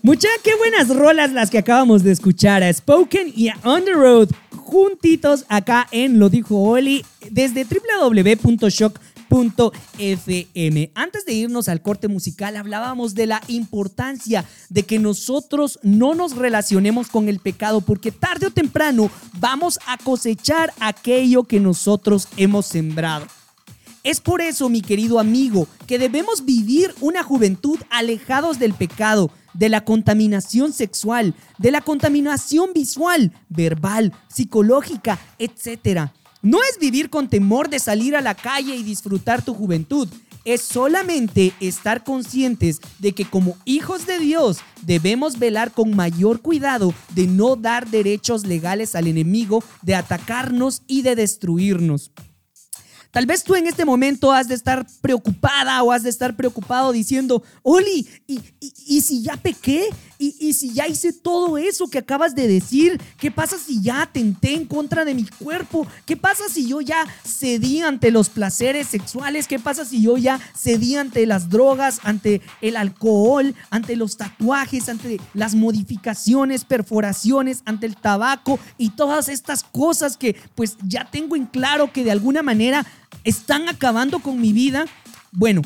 Mucha, 0.01 0.27
qué 0.43 0.55
buenas 0.55 0.89
rolas 0.89 1.31
las 1.31 1.49
que 1.49 1.59
acabamos 1.59 2.03
de 2.03 2.11
escuchar 2.11 2.63
a 2.63 2.73
Spoken 2.73 3.31
y 3.35 3.49
a 3.49 3.57
On 3.63 3.83
Road 3.93 4.29
juntitos 4.51 5.45
acá 5.49 5.87
en 5.91 6.19
Lo 6.19 6.29
Dijo 6.29 6.57
Oli 6.57 7.05
desde 7.29 7.65
www.shock.com 7.65 9.12
FM. 9.97 10.91
Antes 10.93 11.25
de 11.25 11.33
irnos 11.33 11.67
al 11.67 11.81
corte 11.81 12.07
musical, 12.07 12.55
hablábamos 12.55 13.15
de 13.15 13.25
la 13.25 13.41
importancia 13.47 14.45
de 14.69 14.83
que 14.83 14.99
nosotros 14.99 15.79
no 15.81 16.13
nos 16.13 16.35
relacionemos 16.35 17.07
con 17.07 17.27
el 17.27 17.39
pecado, 17.39 17.81
porque 17.81 18.11
tarde 18.11 18.47
o 18.47 18.51
temprano 18.51 19.09
vamos 19.39 19.79
a 19.87 19.97
cosechar 19.97 20.71
aquello 20.79 21.45
que 21.45 21.59
nosotros 21.59 22.27
hemos 22.37 22.67
sembrado. 22.67 23.25
Es 24.03 24.21
por 24.21 24.39
eso, 24.39 24.69
mi 24.69 24.81
querido 24.81 25.19
amigo, 25.19 25.67
que 25.87 25.97
debemos 25.97 26.45
vivir 26.45 26.93
una 27.01 27.23
juventud 27.23 27.79
alejados 27.89 28.59
del 28.59 28.75
pecado, 28.75 29.31
de 29.55 29.69
la 29.69 29.83
contaminación 29.83 30.73
sexual, 30.73 31.33
de 31.57 31.71
la 31.71 31.81
contaminación 31.81 32.71
visual, 32.73 33.31
verbal, 33.49 34.13
psicológica, 34.27 35.17
etc. 35.39 36.11
No 36.43 36.59
es 36.61 36.77
vivir 36.77 37.09
con 37.09 37.29
temor 37.29 37.69
de 37.69 37.79
salir 37.79 38.17
a 38.17 38.21
la 38.21 38.35
calle 38.35 38.75
y 38.75 38.83
disfrutar 38.83 39.45
tu 39.45 39.53
juventud. 39.53 40.09
Es 40.43 40.61
solamente 40.61 41.53
estar 41.61 42.03
conscientes 42.03 42.81
de 42.99 43.13
que 43.13 43.23
como 43.23 43.55
hijos 43.63 44.05
de 44.05 44.19
Dios 44.19 44.57
debemos 44.81 45.39
velar 45.39 45.71
con 45.71 45.95
mayor 45.95 46.41
cuidado 46.41 46.93
de 47.15 47.27
no 47.27 47.55
dar 47.55 47.89
derechos 47.89 48.45
legales 48.45 48.93
al 48.93 49.07
enemigo 49.07 49.63
de 49.83 49.95
atacarnos 49.95 50.81
y 50.85 51.01
de 51.03 51.15
destruirnos. 51.15 52.11
Tal 53.13 53.27
vez 53.27 53.43
tú 53.43 53.53
en 53.53 53.67
este 53.67 53.85
momento 53.85 54.31
has 54.31 54.47
de 54.47 54.55
estar 54.55 54.87
preocupada 54.99 55.83
o 55.83 55.91
has 55.91 56.01
de 56.01 56.09
estar 56.09 56.35
preocupado 56.35 56.91
diciendo, 56.91 57.43
Oli, 57.61 58.07
¿y, 58.25 59.01
si 59.01 59.21
ya 59.21 59.37
pequé? 59.37 59.87
¿Y, 60.23 60.37
¿Y, 60.39 60.53
si 60.53 60.71
ya 60.71 60.87
hice 60.87 61.11
todo 61.11 61.57
eso 61.57 61.89
que 61.89 61.97
acabas 61.97 62.33
de 62.33 62.47
decir? 62.47 62.97
¿Qué 63.17 63.29
pasa 63.29 63.57
si 63.57 63.81
ya 63.81 64.03
atenté 64.03 64.53
en 64.53 64.65
contra 64.65 65.03
de 65.03 65.13
mi 65.13 65.25
cuerpo? 65.25 65.85
¿Qué 66.05 66.15
pasa 66.15 66.45
si 66.49 66.65
yo 66.65 66.79
ya 66.79 67.05
cedí 67.25 67.81
ante 67.81 68.09
los 68.09 68.29
placeres 68.29 68.87
sexuales? 68.87 69.49
¿Qué 69.49 69.59
pasa 69.59 69.83
si 69.83 70.01
yo 70.01 70.15
ya 70.15 70.39
cedí 70.57 70.95
ante 70.95 71.25
las 71.25 71.49
drogas, 71.49 71.99
ante 72.03 72.41
el 72.61 72.77
alcohol, 72.77 73.53
ante 73.69 73.97
los 73.97 74.15
tatuajes, 74.15 74.87
ante 74.87 75.19
las 75.33 75.55
modificaciones, 75.55 76.63
perforaciones, 76.63 77.61
ante 77.65 77.85
el 77.85 77.97
tabaco 77.97 78.59
y 78.77 78.91
todas 78.91 79.27
estas 79.27 79.65
cosas 79.65 80.15
que 80.15 80.37
pues 80.55 80.77
ya 80.87 81.03
tengo 81.11 81.35
en 81.35 81.47
claro 81.47 81.91
que 81.91 82.05
de 82.05 82.11
alguna 82.11 82.43
manera 82.43 82.85
están 83.25 83.67
acabando 83.67 84.19
con 84.19 84.39
mi 84.39 84.53
vida, 84.53 84.85
bueno, 85.33 85.63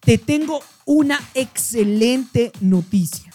te 0.00 0.18
tengo 0.18 0.60
una 0.84 1.18
excelente 1.32 2.52
noticia. 2.60 3.33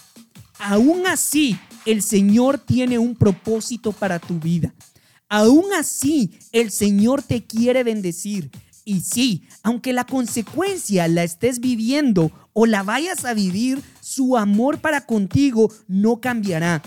Aún 0.60 1.08
así, 1.08 1.58
el 1.86 2.04
Señor 2.04 2.58
tiene 2.58 3.00
un 3.00 3.16
propósito 3.16 3.94
para 3.94 4.20
tu 4.20 4.40
vida. 4.40 4.74
Aún 5.30 5.66
así, 5.74 6.38
el 6.52 6.70
Señor 6.70 7.24
te 7.24 7.46
quiere 7.46 7.84
bendecir. 7.84 8.52
Y 8.84 9.02
sí, 9.02 9.48
aunque 9.64 9.94
la 9.94 10.04
consecuencia 10.04 11.08
la 11.08 11.24
estés 11.24 11.60
viviendo 11.60 12.32
o 12.54 12.66
la 12.66 12.84
vayas 12.84 13.24
a 13.24 13.34
vivir, 13.34 13.82
su 14.02 14.36
amor 14.36 14.80
para 14.80 15.06
contigo 15.06 15.72
no 15.88 16.20
cambiará. 16.20 16.82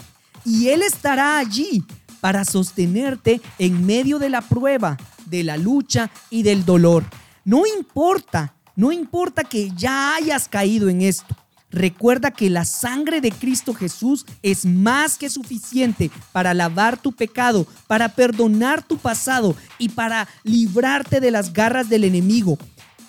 Y 0.44 0.68
Él 0.68 0.82
estará 0.82 1.38
allí 1.38 1.84
para 2.20 2.44
sostenerte 2.44 3.40
en 3.58 3.86
medio 3.86 4.18
de 4.18 4.28
la 4.28 4.42
prueba, 4.42 4.98
de 5.26 5.44
la 5.44 5.56
lucha 5.56 6.10
y 6.28 6.42
del 6.42 6.64
dolor. 6.64 7.04
No 7.44 7.62
importa, 7.66 8.54
no 8.76 8.92
importa 8.92 9.44
que 9.44 9.70
ya 9.70 10.16
hayas 10.16 10.48
caído 10.48 10.88
en 10.88 11.02
esto. 11.02 11.36
Recuerda 11.72 12.30
que 12.30 12.50
la 12.50 12.64
sangre 12.64 13.20
de 13.20 13.32
Cristo 13.32 13.72
Jesús 13.72 14.26
es 14.42 14.66
más 14.66 15.16
que 15.16 15.30
suficiente 15.30 16.10
para 16.30 16.52
lavar 16.52 17.00
tu 17.00 17.12
pecado, 17.12 17.66
para 17.86 18.10
perdonar 18.10 18.82
tu 18.82 18.98
pasado 18.98 19.56
y 19.78 19.88
para 19.88 20.28
librarte 20.44 21.20
de 21.20 21.30
las 21.30 21.52
garras 21.52 21.88
del 21.88 22.04
enemigo, 22.04 22.58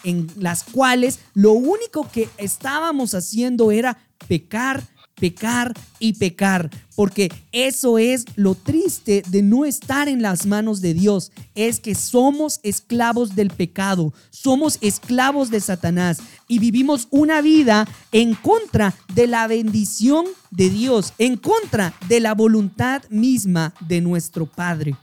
en 0.05 0.27
las 0.37 0.63
cuales 0.63 1.19
lo 1.33 1.51
único 1.51 2.09
que 2.09 2.29
estábamos 2.37 3.13
haciendo 3.13 3.71
era 3.71 3.97
pecar, 4.27 4.83
pecar 5.15 5.73
y 5.99 6.13
pecar, 6.13 6.69
porque 6.95 7.31
eso 7.51 7.97
es 7.97 8.25
lo 8.35 8.55
triste 8.55 9.23
de 9.27 9.41
no 9.41 9.65
estar 9.65 10.07
en 10.07 10.21
las 10.21 10.45
manos 10.45 10.81
de 10.81 10.93
Dios, 10.93 11.31
es 11.55 11.79
que 11.79 11.95
somos 11.95 12.59
esclavos 12.63 13.35
del 13.35 13.49
pecado, 13.49 14.13
somos 14.29 14.77
esclavos 14.81 15.49
de 15.49 15.59
Satanás 15.59 16.19
y 16.47 16.59
vivimos 16.59 17.07
una 17.09 17.41
vida 17.41 17.87
en 18.11 18.35
contra 18.35 18.93
de 19.13 19.27
la 19.27 19.47
bendición 19.47 20.25
de 20.51 20.69
Dios, 20.69 21.13
en 21.17 21.37
contra 21.37 21.93
de 22.07 22.19
la 22.19 22.33
voluntad 22.33 23.03
misma 23.09 23.73
de 23.87 24.01
nuestro 24.01 24.45
Padre. 24.45 24.95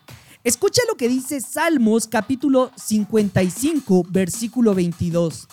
Escucha 0.43 0.81
lo 0.89 0.97
que 0.97 1.09
dice 1.09 1.41
Salmos 1.41 2.07
capítulo 2.07 2.71
55, 2.77 4.07
versículo 4.09 4.75
22. 4.75 5.47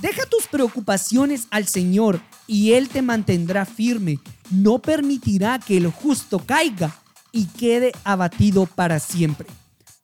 Deja 0.00 0.26
tus 0.26 0.46
preocupaciones 0.46 1.46
al 1.50 1.66
Señor 1.66 2.20
y 2.46 2.72
Él 2.72 2.88
te 2.88 3.02
mantendrá 3.02 3.64
firme. 3.64 4.18
No 4.50 4.80
permitirá 4.80 5.58
que 5.58 5.76
el 5.76 5.88
justo 5.88 6.38
caiga 6.38 6.96
y 7.30 7.46
quede 7.46 7.92
abatido 8.04 8.66
para 8.66 8.98
siempre. 8.98 9.46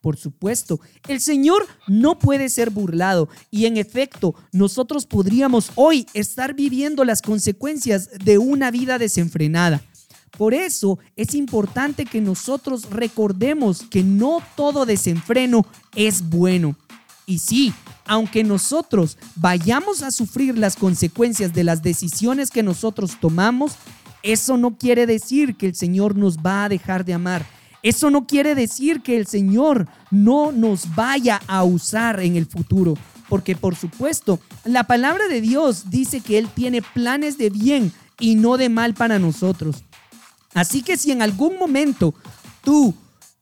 Por 0.01 0.17
supuesto, 0.17 0.81
el 1.09 1.21
Señor 1.21 1.67
no 1.89 2.19
puede 2.19 2.49
ser 2.49 2.71
burlado 2.71 3.29
y 3.51 3.67
en 3.67 3.77
efecto 3.77 4.35
nosotros 4.53 5.07
podríamos 5.07 5.73
hoy 5.75 6.07
estar 6.15 6.55
viviendo 6.55 7.05
las 7.05 7.21
consecuencias 7.21 8.11
de 8.25 8.39
una 8.39 8.71
vida 8.71 8.99
desenfrenada. 8.99 9.83
Por 10.37 10.55
eso 10.55 11.01
es 11.17 11.35
importante 11.35 12.05
que 12.05 12.21
nosotros 12.21 12.91
recordemos 12.91 13.83
que 13.83 14.05
no 14.05 14.41
todo 14.57 14.87
desenfreno 14.87 15.67
es 15.97 16.29
bueno. 16.29 16.77
Y 17.29 17.41
sí, 17.41 17.75
aunque 18.07 18.43
nosotros 18.43 19.19
vayamos 19.37 20.03
a 20.03 20.11
sufrir 20.11 20.57
las 20.57 20.77
consecuencias 20.77 21.53
de 21.53 21.63
las 21.63 21.83
decisiones 21.83 22.51
que 22.51 22.63
nosotros 22.63 23.19
tomamos, 23.21 23.75
eso 24.23 24.57
no 24.57 24.79
quiere 24.79 25.05
decir 25.05 25.55
que 25.57 25.67
el 25.67 25.75
Señor 25.75 26.17
nos 26.17 26.39
va 26.39 26.65
a 26.65 26.69
dejar 26.71 27.05
de 27.05 27.13
amar. 27.13 27.45
Eso 27.83 28.11
no 28.11 28.27
quiere 28.27 28.55
decir 28.55 29.03
que 29.03 29.19
el 29.19 29.27
Señor 29.27 29.89
no 30.11 30.53
nos 30.53 30.95
vaya 30.95 31.43
a 31.49 31.65
usar 31.65 32.19
en 32.21 32.35
el 32.35 32.47
futuro. 32.47 32.95
Porque 33.29 33.55
por 33.55 33.77
supuesto, 33.77 34.41
la 34.65 34.85
palabra 34.85 35.29
de 35.29 35.43
Dios 35.43 35.91
dice 35.91 36.21
que 36.21 36.39
Él 36.39 36.49
tiene 36.49 36.81
planes 36.81 37.37
de 37.37 37.51
bien 37.51 37.93
y 38.19 38.37
no 38.37 38.57
de 38.57 38.71
mal 38.71 38.95
para 38.95 39.19
nosotros. 39.19 39.85
Así 40.55 40.81
que 40.81 40.97
si 40.97 41.13
en 41.13 41.21
algún 41.21 41.59
momento 41.59 42.15
tú 42.65 42.95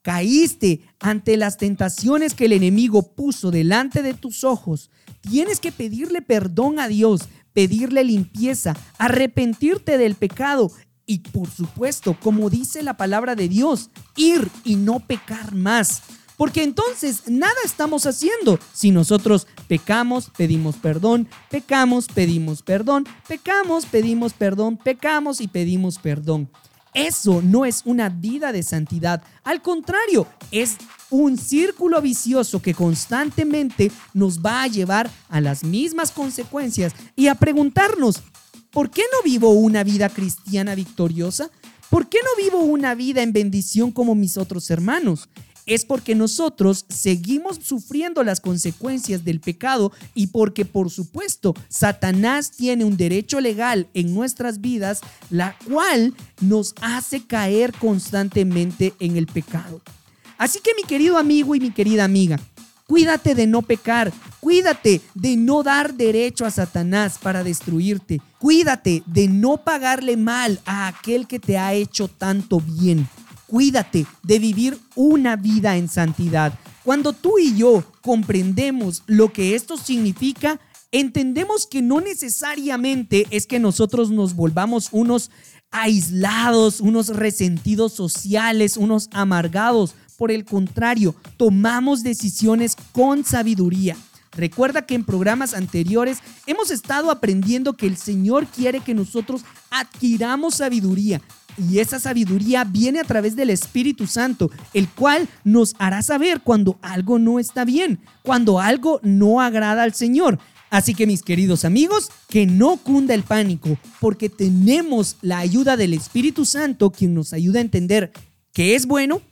caíste 0.07 0.83
ante 1.01 1.37
las 1.37 1.57
tentaciones 1.57 2.35
que 2.35 2.45
el 2.45 2.53
enemigo 2.53 3.03
puso 3.17 3.51
delante 3.51 4.03
de 4.03 4.15
tus 4.15 4.45
ojos, 4.45 4.89
tienes 5.21 5.59
que 5.59 5.73
pedirle 5.73 6.23
perdón 6.23 6.79
a 6.79 6.87
Dios, 6.87 7.23
pedirle 7.53 8.05
limpieza, 8.05 8.77
arrepentirte 8.99 9.99
del 9.99 10.15
pecado 10.15 10.71
y 11.07 11.19
por 11.19 11.51
supuesto, 11.51 12.17
como 12.23 12.51
dice 12.51 12.85
la 12.85 12.97
palabra 12.97 13.35
de 13.35 13.49
Dios, 13.49 13.91
ir 14.15 14.49
y 14.63 14.77
no 14.77 15.01
pecar 15.01 15.57
más. 15.57 16.03
Porque 16.37 16.63
entonces 16.63 17.25
nada 17.27 17.57
estamos 17.65 18.07
haciendo. 18.07 18.61
Si 18.73 18.93
nosotros 18.93 19.49
pecamos, 19.67 20.31
pedimos 20.37 20.77
perdón, 20.77 21.27
pecamos, 21.51 22.07
pedimos 22.07 22.63
perdón, 22.63 23.09
pecamos, 23.27 23.87
pedimos 23.87 24.35
perdón, 24.35 24.77
pecamos 24.77 25.41
y 25.41 25.49
pedimos 25.49 25.99
perdón. 25.99 26.49
Eso 26.97 27.43
no 27.43 27.67
es 27.67 27.83
una 27.85 28.09
vida 28.09 28.53
de 28.53 28.63
santidad. 28.63 29.23
Al 29.45 29.61
contrario, 29.61 30.27
es 30.51 30.77
un 31.11 31.37
círculo 31.37 32.01
vicioso 32.01 32.63
que 32.63 32.73
constantemente 32.73 33.93
nos 34.15 34.41
va 34.41 34.63
a 34.63 34.67
llevar 34.67 35.11
a 35.29 35.43
las 35.43 35.63
mismas 35.63 36.11
consecuencias 36.11 36.95
y 37.15 37.27
a 37.27 37.35
preguntarnos, 37.35 38.23
¿por 38.71 38.91
qué 38.91 39.03
no 39.13 39.23
vivo 39.23 39.51
una 39.51 39.85
vida 39.85 40.09
cristiana 40.09 40.75
victoriosa? 40.75 41.51
¿Por 41.91 42.09
qué 42.09 42.17
no 42.25 42.43
vivo 42.43 42.61
una 42.61 42.95
vida 42.95 43.23
en 43.23 43.35
bendición 43.35 43.93
como 43.93 44.15
mis 44.15 44.39
otros 44.39 44.71
hermanos? 44.71 45.29
Es 45.67 45.85
porque 45.85 46.15
nosotros 46.15 46.87
seguimos 46.89 47.59
sufriendo 47.63 48.23
las 48.25 48.41
consecuencias 48.41 49.25
del 49.25 49.41
pecado 49.41 49.93
y 50.15 50.29
porque 50.29 50.65
por 50.65 50.91
supuesto 50.91 51.55
Satanás 51.69 52.53
tiene 52.53 52.85
un 52.85 52.97
derecho 52.97 53.41
legal 53.41 53.89
en 53.93 54.15
nuestras 54.15 54.61
vidas, 54.61 55.01
la 55.31 55.57
cual 55.67 56.15
nos 56.41 56.75
hace 56.81 57.27
caer 57.27 57.73
constantemente 57.73 58.95
en 59.01 59.17
el 59.17 59.27
pecado. 59.27 59.83
Así 60.39 60.61
que 60.61 60.71
mi 60.77 60.85
querido 60.85 61.19
amigo 61.19 61.55
y 61.55 61.61
mi 61.61 61.73
querida 61.73 62.05
amiga, 62.05 62.39
Cuídate 62.87 63.35
de 63.35 63.49
no 63.49 63.63
pecar, 63.63 64.13
cuídate 64.39 65.01
de 65.13 65.37
no 65.37 65.65
dar 65.65 65.95
derecho 65.95 66.45
a 66.47 66.53
Satanás 66.53 67.19
para 67.21 67.43
destruirte, 67.43 68.21
cuídate 68.39 69.03
de 69.07 69.27
no 69.27 69.57
pagarle 69.57 70.17
mal 70.17 70.61
a 70.67 70.87
aquel 70.87 71.27
que 71.27 71.41
te 71.41 71.59
ha 71.59 71.75
hecho 71.75 72.07
tanto 72.07 72.61
bien. 72.61 73.09
Cuídate 73.47 74.07
de 74.23 74.39
vivir 74.39 74.79
una 74.95 75.37
vida 75.37 75.77
en 75.77 75.89
santidad. 75.89 76.59
Cuando 76.85 77.13
tú 77.13 77.39
y 77.39 77.57
yo 77.57 77.85
comprendemos 78.01 79.03
lo 79.07 79.33
que 79.33 79.55
esto 79.55 79.77
significa, 79.77 80.61
entendemos 80.93 81.67
que 81.67 81.83
no 81.83 82.01
necesariamente 82.01 83.27
es 83.31 83.47
que 83.47 83.59
nosotros 83.59 84.11
nos 84.11 84.35
volvamos 84.35 84.89
unos 84.93 85.31
aislados, 85.71 86.81
unos 86.81 87.09
resentidos 87.09 87.93
sociales, 87.93 88.77
unos 88.77 89.09
amargados. 89.13 89.95
Por 90.17 90.31
el 90.31 90.45
contrario, 90.45 91.15
tomamos 91.37 92.03
decisiones 92.03 92.77
con 92.93 93.25
sabiduría. 93.25 93.97
Recuerda 94.33 94.87
que 94.87 94.95
en 94.95 95.05
programas 95.05 95.55
anteriores 95.55 96.19
hemos 96.47 96.71
estado 96.71 97.11
aprendiendo 97.11 97.75
que 97.75 97.87
el 97.87 97.97
Señor 97.97 98.47
quiere 98.47 98.81
que 98.81 98.95
nosotros 98.95 99.43
adquiramos 99.71 100.57
sabiduría. 100.57 101.21
Y 101.59 101.79
esa 101.79 101.99
sabiduría 101.99 102.65
viene 102.65 103.01
a 103.01 103.05
través 103.05 103.37
del 103.37 103.51
Espíritu 103.51 104.07
Santo, 104.07 104.51
el 104.75 104.89
cual 104.89 105.29
nos 105.45 105.75
hará 105.79 106.03
saber 106.03 106.41
cuando 106.41 106.79
algo 106.83 107.19
no 107.19 107.39
está 107.39 107.65
bien, 107.65 107.99
cuando 108.23 108.61
algo 108.61 109.01
no 109.03 109.41
agrada 109.41 109.83
al 109.83 109.95
Señor. 109.95 110.39
Así 110.71 110.95
que 110.95 111.07
mis 111.07 111.23
queridos 111.23 111.65
amigos, 111.65 112.11
que 112.29 112.47
no 112.47 112.77
cunda 112.77 113.15
el 113.15 113.23
pánico, 113.23 113.79
porque 114.01 114.29
tenemos 114.29 115.17
la 115.23 115.39
ayuda 115.39 115.77
del 115.77 115.95
Espíritu 115.95 116.45
Santo 116.45 116.91
quien 116.91 117.15
nos 117.15 117.33
ayuda 117.33 117.61
a 117.61 117.63
entender 117.63 118.13
qué 118.53 118.75
es 118.75 118.87
bueno 118.87 119.23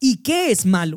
y 0.00 0.16
qué 0.18 0.50
es 0.50 0.66
malo. 0.66 0.96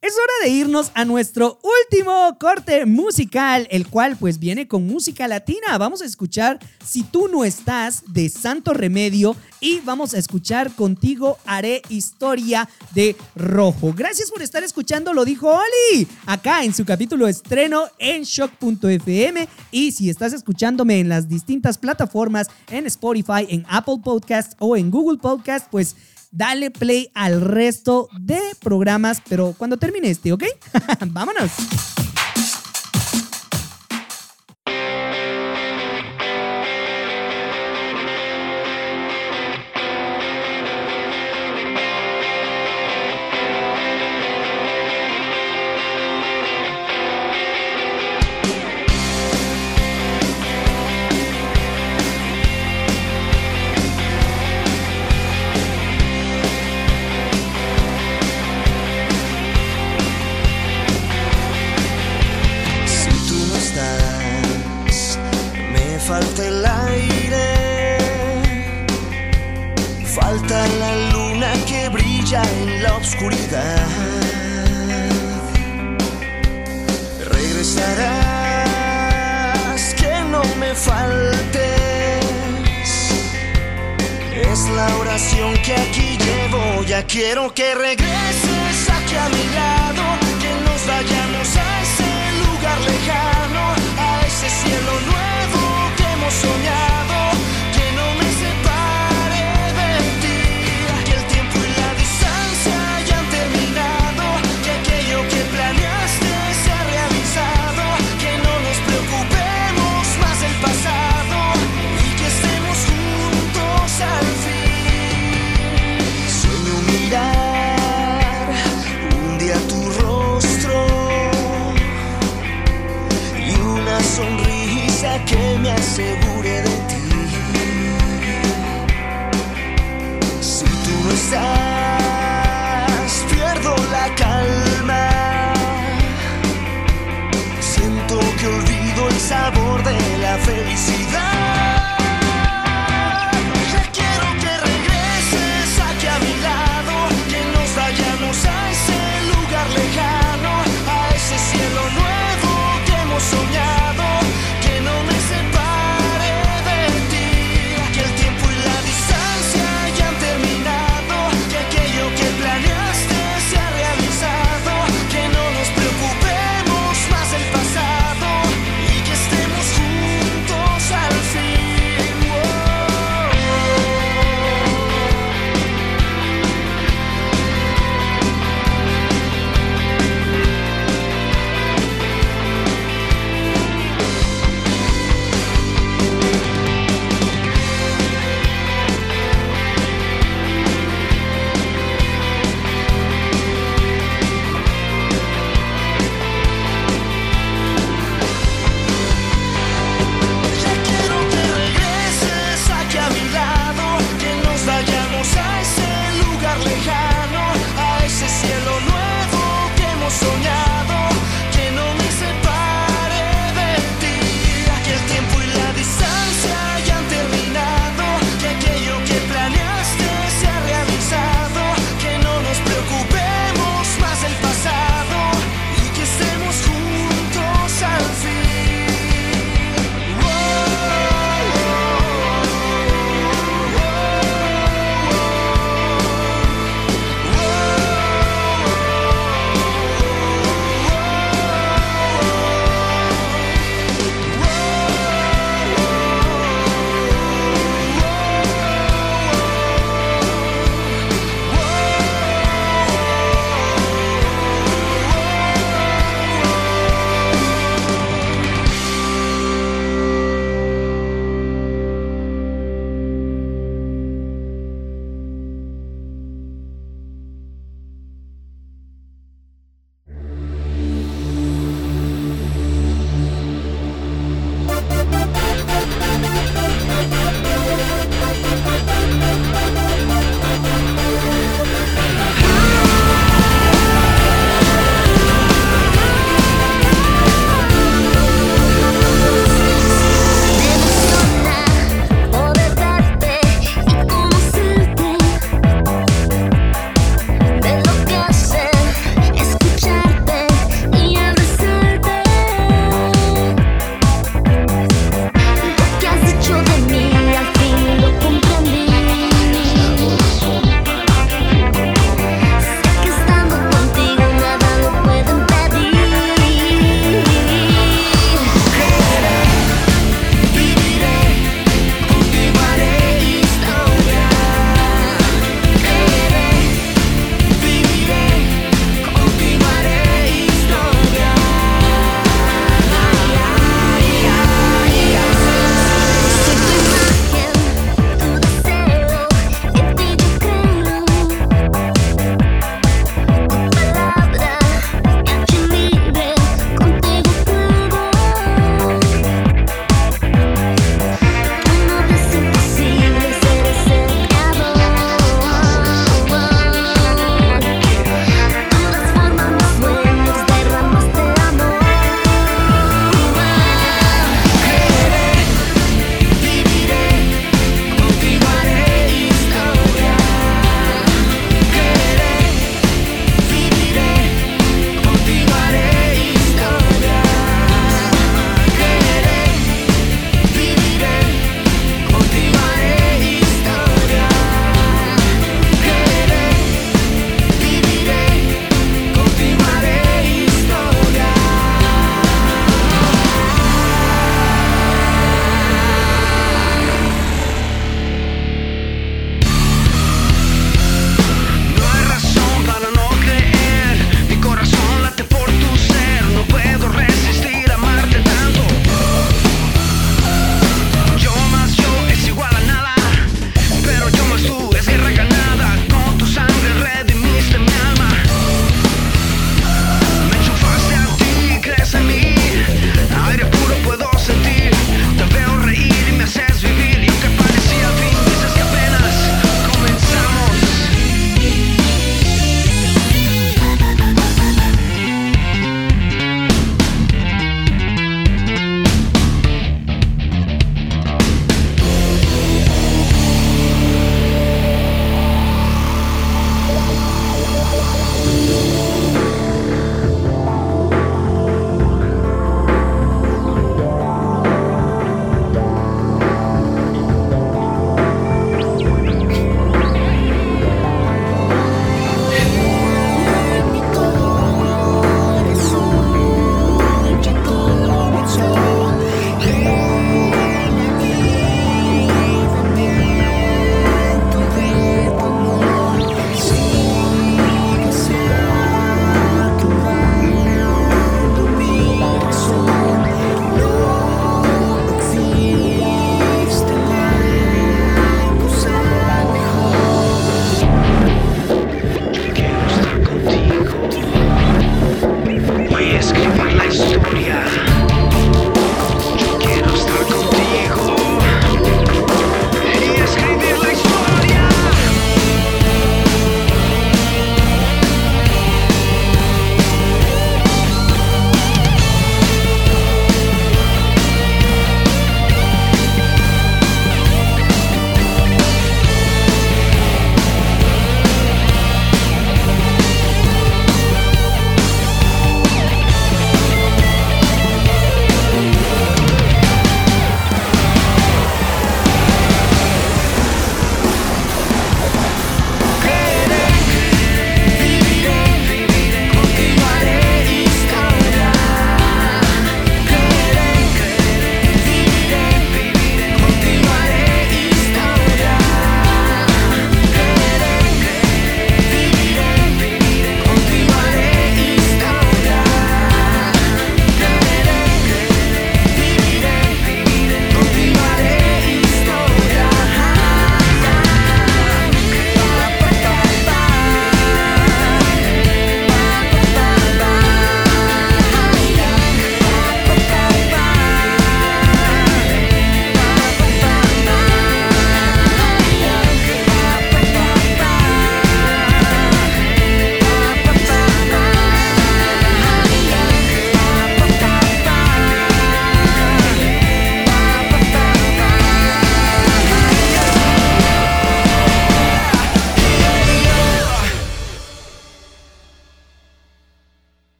Es 0.00 0.14
hora 0.14 0.32
de 0.44 0.50
irnos 0.50 0.92
a 0.94 1.04
nuestro 1.04 1.58
último 1.60 2.38
corte 2.38 2.86
musical, 2.86 3.66
el 3.68 3.88
cual 3.88 4.16
pues 4.16 4.38
viene 4.38 4.68
con 4.68 4.86
música 4.86 5.26
latina. 5.26 5.76
Vamos 5.76 6.02
a 6.02 6.04
escuchar 6.04 6.60
Si 6.84 7.02
tú 7.02 7.26
no 7.26 7.44
estás 7.44 8.04
de 8.06 8.28
Santo 8.28 8.74
Remedio 8.74 9.34
y 9.58 9.80
vamos 9.80 10.14
a 10.14 10.18
escuchar 10.18 10.72
contigo 10.76 11.36
Haré 11.44 11.82
historia 11.88 12.68
de 12.94 13.16
Rojo. 13.34 13.92
Gracias 13.92 14.30
por 14.30 14.40
estar 14.40 14.62
escuchando, 14.62 15.12
lo 15.12 15.24
dijo 15.24 15.50
Oli, 15.50 16.06
acá 16.26 16.62
en 16.62 16.72
su 16.72 16.84
capítulo 16.84 17.26
estreno 17.26 17.88
en 17.98 18.22
shock.fm 18.22 19.48
y 19.72 19.90
si 19.90 20.10
estás 20.10 20.32
escuchándome 20.32 21.00
en 21.00 21.08
las 21.08 21.28
distintas 21.28 21.76
plataformas, 21.76 22.46
en 22.70 22.86
Spotify, 22.86 23.48
en 23.48 23.66
Apple 23.68 23.98
Podcast 24.04 24.52
o 24.60 24.76
en 24.76 24.92
Google 24.92 25.18
Podcast, 25.18 25.66
pues 25.72 25.96
dale 26.30 26.70
play 26.70 27.10
al 27.14 27.40
resto 27.40 28.08
de 28.20 28.40
programas, 28.60 29.22
pero 29.28 29.54
cuando 29.56 29.76
termine 29.76 30.10
este, 30.10 30.32
¿ok? 30.32 30.44
Vámonos. 31.06 31.50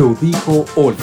Lo 0.00 0.14
dijo 0.14 0.64
Oli. 0.76 0.96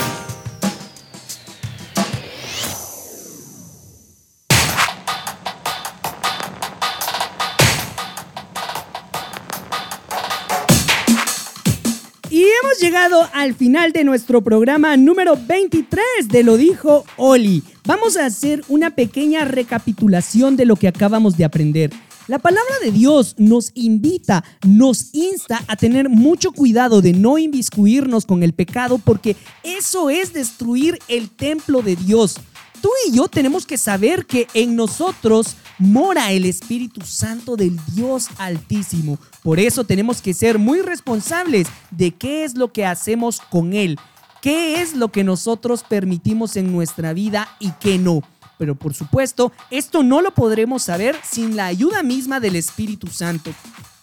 Y 12.31 12.41
hemos 12.41 12.79
llegado 12.81 13.29
al 13.33 13.53
final 13.53 13.91
de 13.91 14.03
nuestro 14.03 14.41
programa 14.41 14.97
número 14.97 15.37
23 15.47 16.03
de 16.29 16.41
Lo 16.41 16.57
dijo 16.57 17.05
Oli. 17.17 17.61
Vamos 17.85 18.17
a 18.17 18.25
hacer 18.25 18.63
una 18.67 18.95
pequeña 18.95 19.45
recapitulación 19.45 20.57
de 20.57 20.65
lo 20.65 20.75
que 20.75 20.87
acabamos 20.87 21.37
de 21.37 21.45
aprender. 21.45 21.91
La 22.27 22.39
palabra 22.39 22.73
de 22.83 22.91
Dios 22.91 23.35
nos 23.37 23.71
invita, 23.73 24.43
nos 24.65 25.13
insta 25.13 25.63
a 25.65 25.77
tener 25.77 26.09
mucho 26.09 26.51
cuidado 26.51 27.01
de 27.01 27.13
no 27.13 27.37
inviscuirnos 27.37 28.25
con 28.25 28.43
el 28.43 28.53
pecado 28.53 28.97
porque 28.97 29.37
eso 29.63 30.09
es 30.09 30.33
destruir 30.33 30.99
el 31.07 31.29
templo 31.29 31.81
de 31.81 31.95
Dios. 31.95 32.35
Tú 32.81 32.89
y 33.07 33.15
yo 33.15 33.29
tenemos 33.29 33.65
que 33.65 33.77
saber 33.77 34.25
que 34.25 34.47
en 34.53 34.75
nosotros 34.75 35.55
mora 35.79 36.33
el 36.33 36.43
Espíritu 36.43 36.99
Santo 36.99 37.55
del 37.55 37.79
Dios 37.95 38.27
Altísimo. 38.37 39.17
Por 39.41 39.57
eso 39.57 39.85
tenemos 39.85 40.21
que 40.21 40.33
ser 40.33 40.59
muy 40.59 40.81
responsables 40.81 41.67
de 41.91 42.11
qué 42.11 42.43
es 42.43 42.55
lo 42.55 42.73
que 42.73 42.85
hacemos 42.85 43.39
con 43.39 43.71
Él, 43.71 43.97
qué 44.41 44.81
es 44.81 44.95
lo 44.95 45.13
que 45.13 45.23
nosotros 45.23 45.85
permitimos 45.87 46.57
en 46.57 46.73
nuestra 46.73 47.13
vida 47.13 47.47
y 47.61 47.71
qué 47.79 47.97
no. 47.97 48.21
Pero 48.57 48.75
por 48.75 48.93
supuesto, 48.93 49.51
esto 49.69 50.03
no 50.03 50.21
lo 50.21 50.33
podremos 50.33 50.83
saber 50.83 51.15
sin 51.23 51.55
la 51.55 51.67
ayuda 51.67 52.03
misma 52.03 52.39
del 52.39 52.55
Espíritu 52.55 53.07
Santo. 53.07 53.51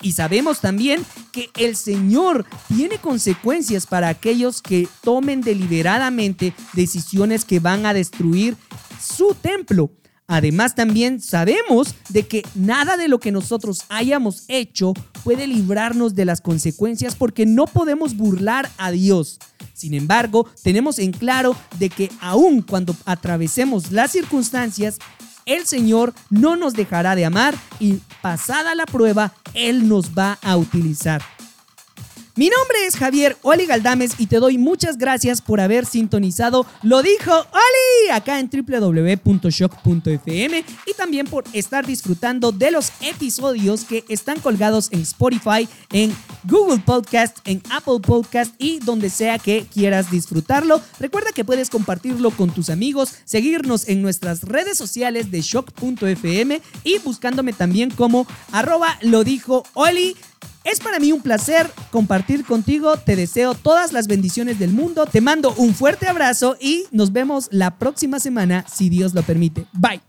Y 0.00 0.12
sabemos 0.12 0.60
también 0.60 1.04
que 1.32 1.50
el 1.56 1.76
Señor 1.76 2.44
tiene 2.68 2.98
consecuencias 2.98 3.86
para 3.86 4.08
aquellos 4.08 4.60
que 4.60 4.86
tomen 5.02 5.40
deliberadamente 5.40 6.52
decisiones 6.74 7.44
que 7.44 7.58
van 7.58 7.86
a 7.86 7.94
destruir 7.94 8.56
su 9.00 9.34
templo. 9.34 9.90
Además 10.26 10.74
también 10.74 11.20
sabemos 11.20 11.94
de 12.08 12.26
que 12.26 12.42
nada 12.54 12.96
de 12.96 13.08
lo 13.08 13.20
que 13.20 13.30
nosotros 13.30 13.82
hayamos 13.90 14.44
hecho 14.48 14.94
puede 15.22 15.46
librarnos 15.46 16.14
de 16.14 16.24
las 16.24 16.40
consecuencias 16.40 17.14
porque 17.14 17.44
no 17.44 17.66
podemos 17.66 18.16
burlar 18.16 18.70
a 18.78 18.90
Dios. 18.90 19.38
Sin 19.74 19.92
embargo, 19.92 20.48
tenemos 20.62 20.98
en 20.98 21.12
claro 21.12 21.54
de 21.78 21.90
que 21.90 22.10
aun 22.20 22.62
cuando 22.62 22.96
atravesemos 23.04 23.92
las 23.92 24.12
circunstancias, 24.12 24.98
el 25.44 25.66
Señor 25.66 26.14
no 26.30 26.56
nos 26.56 26.72
dejará 26.72 27.14
de 27.16 27.26
amar 27.26 27.54
y 27.78 28.00
pasada 28.22 28.74
la 28.74 28.86
prueba, 28.86 29.34
Él 29.52 29.88
nos 29.88 30.16
va 30.16 30.38
a 30.40 30.56
utilizar. 30.56 31.22
Mi 32.36 32.48
nombre 32.48 32.84
es 32.84 32.96
Javier 32.96 33.36
Oli 33.42 33.64
Galdames 33.64 34.14
y 34.18 34.26
te 34.26 34.40
doy 34.40 34.58
muchas 34.58 34.98
gracias 34.98 35.40
por 35.40 35.60
haber 35.60 35.86
sintonizado 35.86 36.66
Lo 36.82 37.00
dijo 37.00 37.30
Oli 37.30 38.10
acá 38.12 38.40
en 38.40 38.50
www.shock.fm 38.50 40.64
y 40.84 40.94
también 40.94 41.28
por 41.28 41.44
estar 41.52 41.86
disfrutando 41.86 42.50
de 42.50 42.72
los 42.72 42.90
episodios 43.02 43.84
que 43.84 44.04
están 44.08 44.40
colgados 44.40 44.88
en 44.90 45.02
Spotify, 45.02 45.68
en 45.92 46.12
Google 46.42 46.82
Podcast, 46.84 47.38
en 47.44 47.62
Apple 47.70 48.00
Podcast 48.02 48.52
y 48.58 48.80
donde 48.80 49.10
sea 49.10 49.38
que 49.38 49.64
quieras 49.72 50.10
disfrutarlo. 50.10 50.80
Recuerda 50.98 51.30
que 51.32 51.44
puedes 51.44 51.70
compartirlo 51.70 52.32
con 52.32 52.50
tus 52.50 52.68
amigos, 52.68 53.14
seguirnos 53.24 53.88
en 53.88 54.02
nuestras 54.02 54.42
redes 54.42 54.76
sociales 54.76 55.30
de 55.30 55.40
shock.fm 55.40 56.60
y 56.82 56.98
buscándome 56.98 57.52
también 57.52 57.92
como 57.92 58.26
arroba 58.50 58.98
lo 59.02 59.22
dijo 59.22 59.62
Oli. 59.74 60.16
Es 60.64 60.80
para 60.80 60.98
mí 60.98 61.12
un 61.12 61.20
placer 61.20 61.70
compartir 61.90 62.44
contigo. 62.44 62.96
Te 62.96 63.16
deseo 63.16 63.54
todas 63.54 63.92
las 63.92 64.06
bendiciones 64.06 64.58
del 64.58 64.72
mundo. 64.72 65.04
Te 65.04 65.20
mando 65.20 65.54
un 65.58 65.74
fuerte 65.74 66.08
abrazo 66.08 66.56
y 66.58 66.86
nos 66.90 67.12
vemos 67.12 67.48
la 67.50 67.78
próxima 67.78 68.18
semana 68.18 68.64
si 68.66 68.88
Dios 68.88 69.12
lo 69.12 69.22
permite. 69.22 69.66
Bye. 69.74 70.00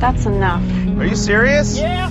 That's 0.00 0.26
enough. 0.26 0.62
Are 0.98 1.08
you 1.08 1.16
serious? 1.16 1.76
Yeah. 1.76 2.10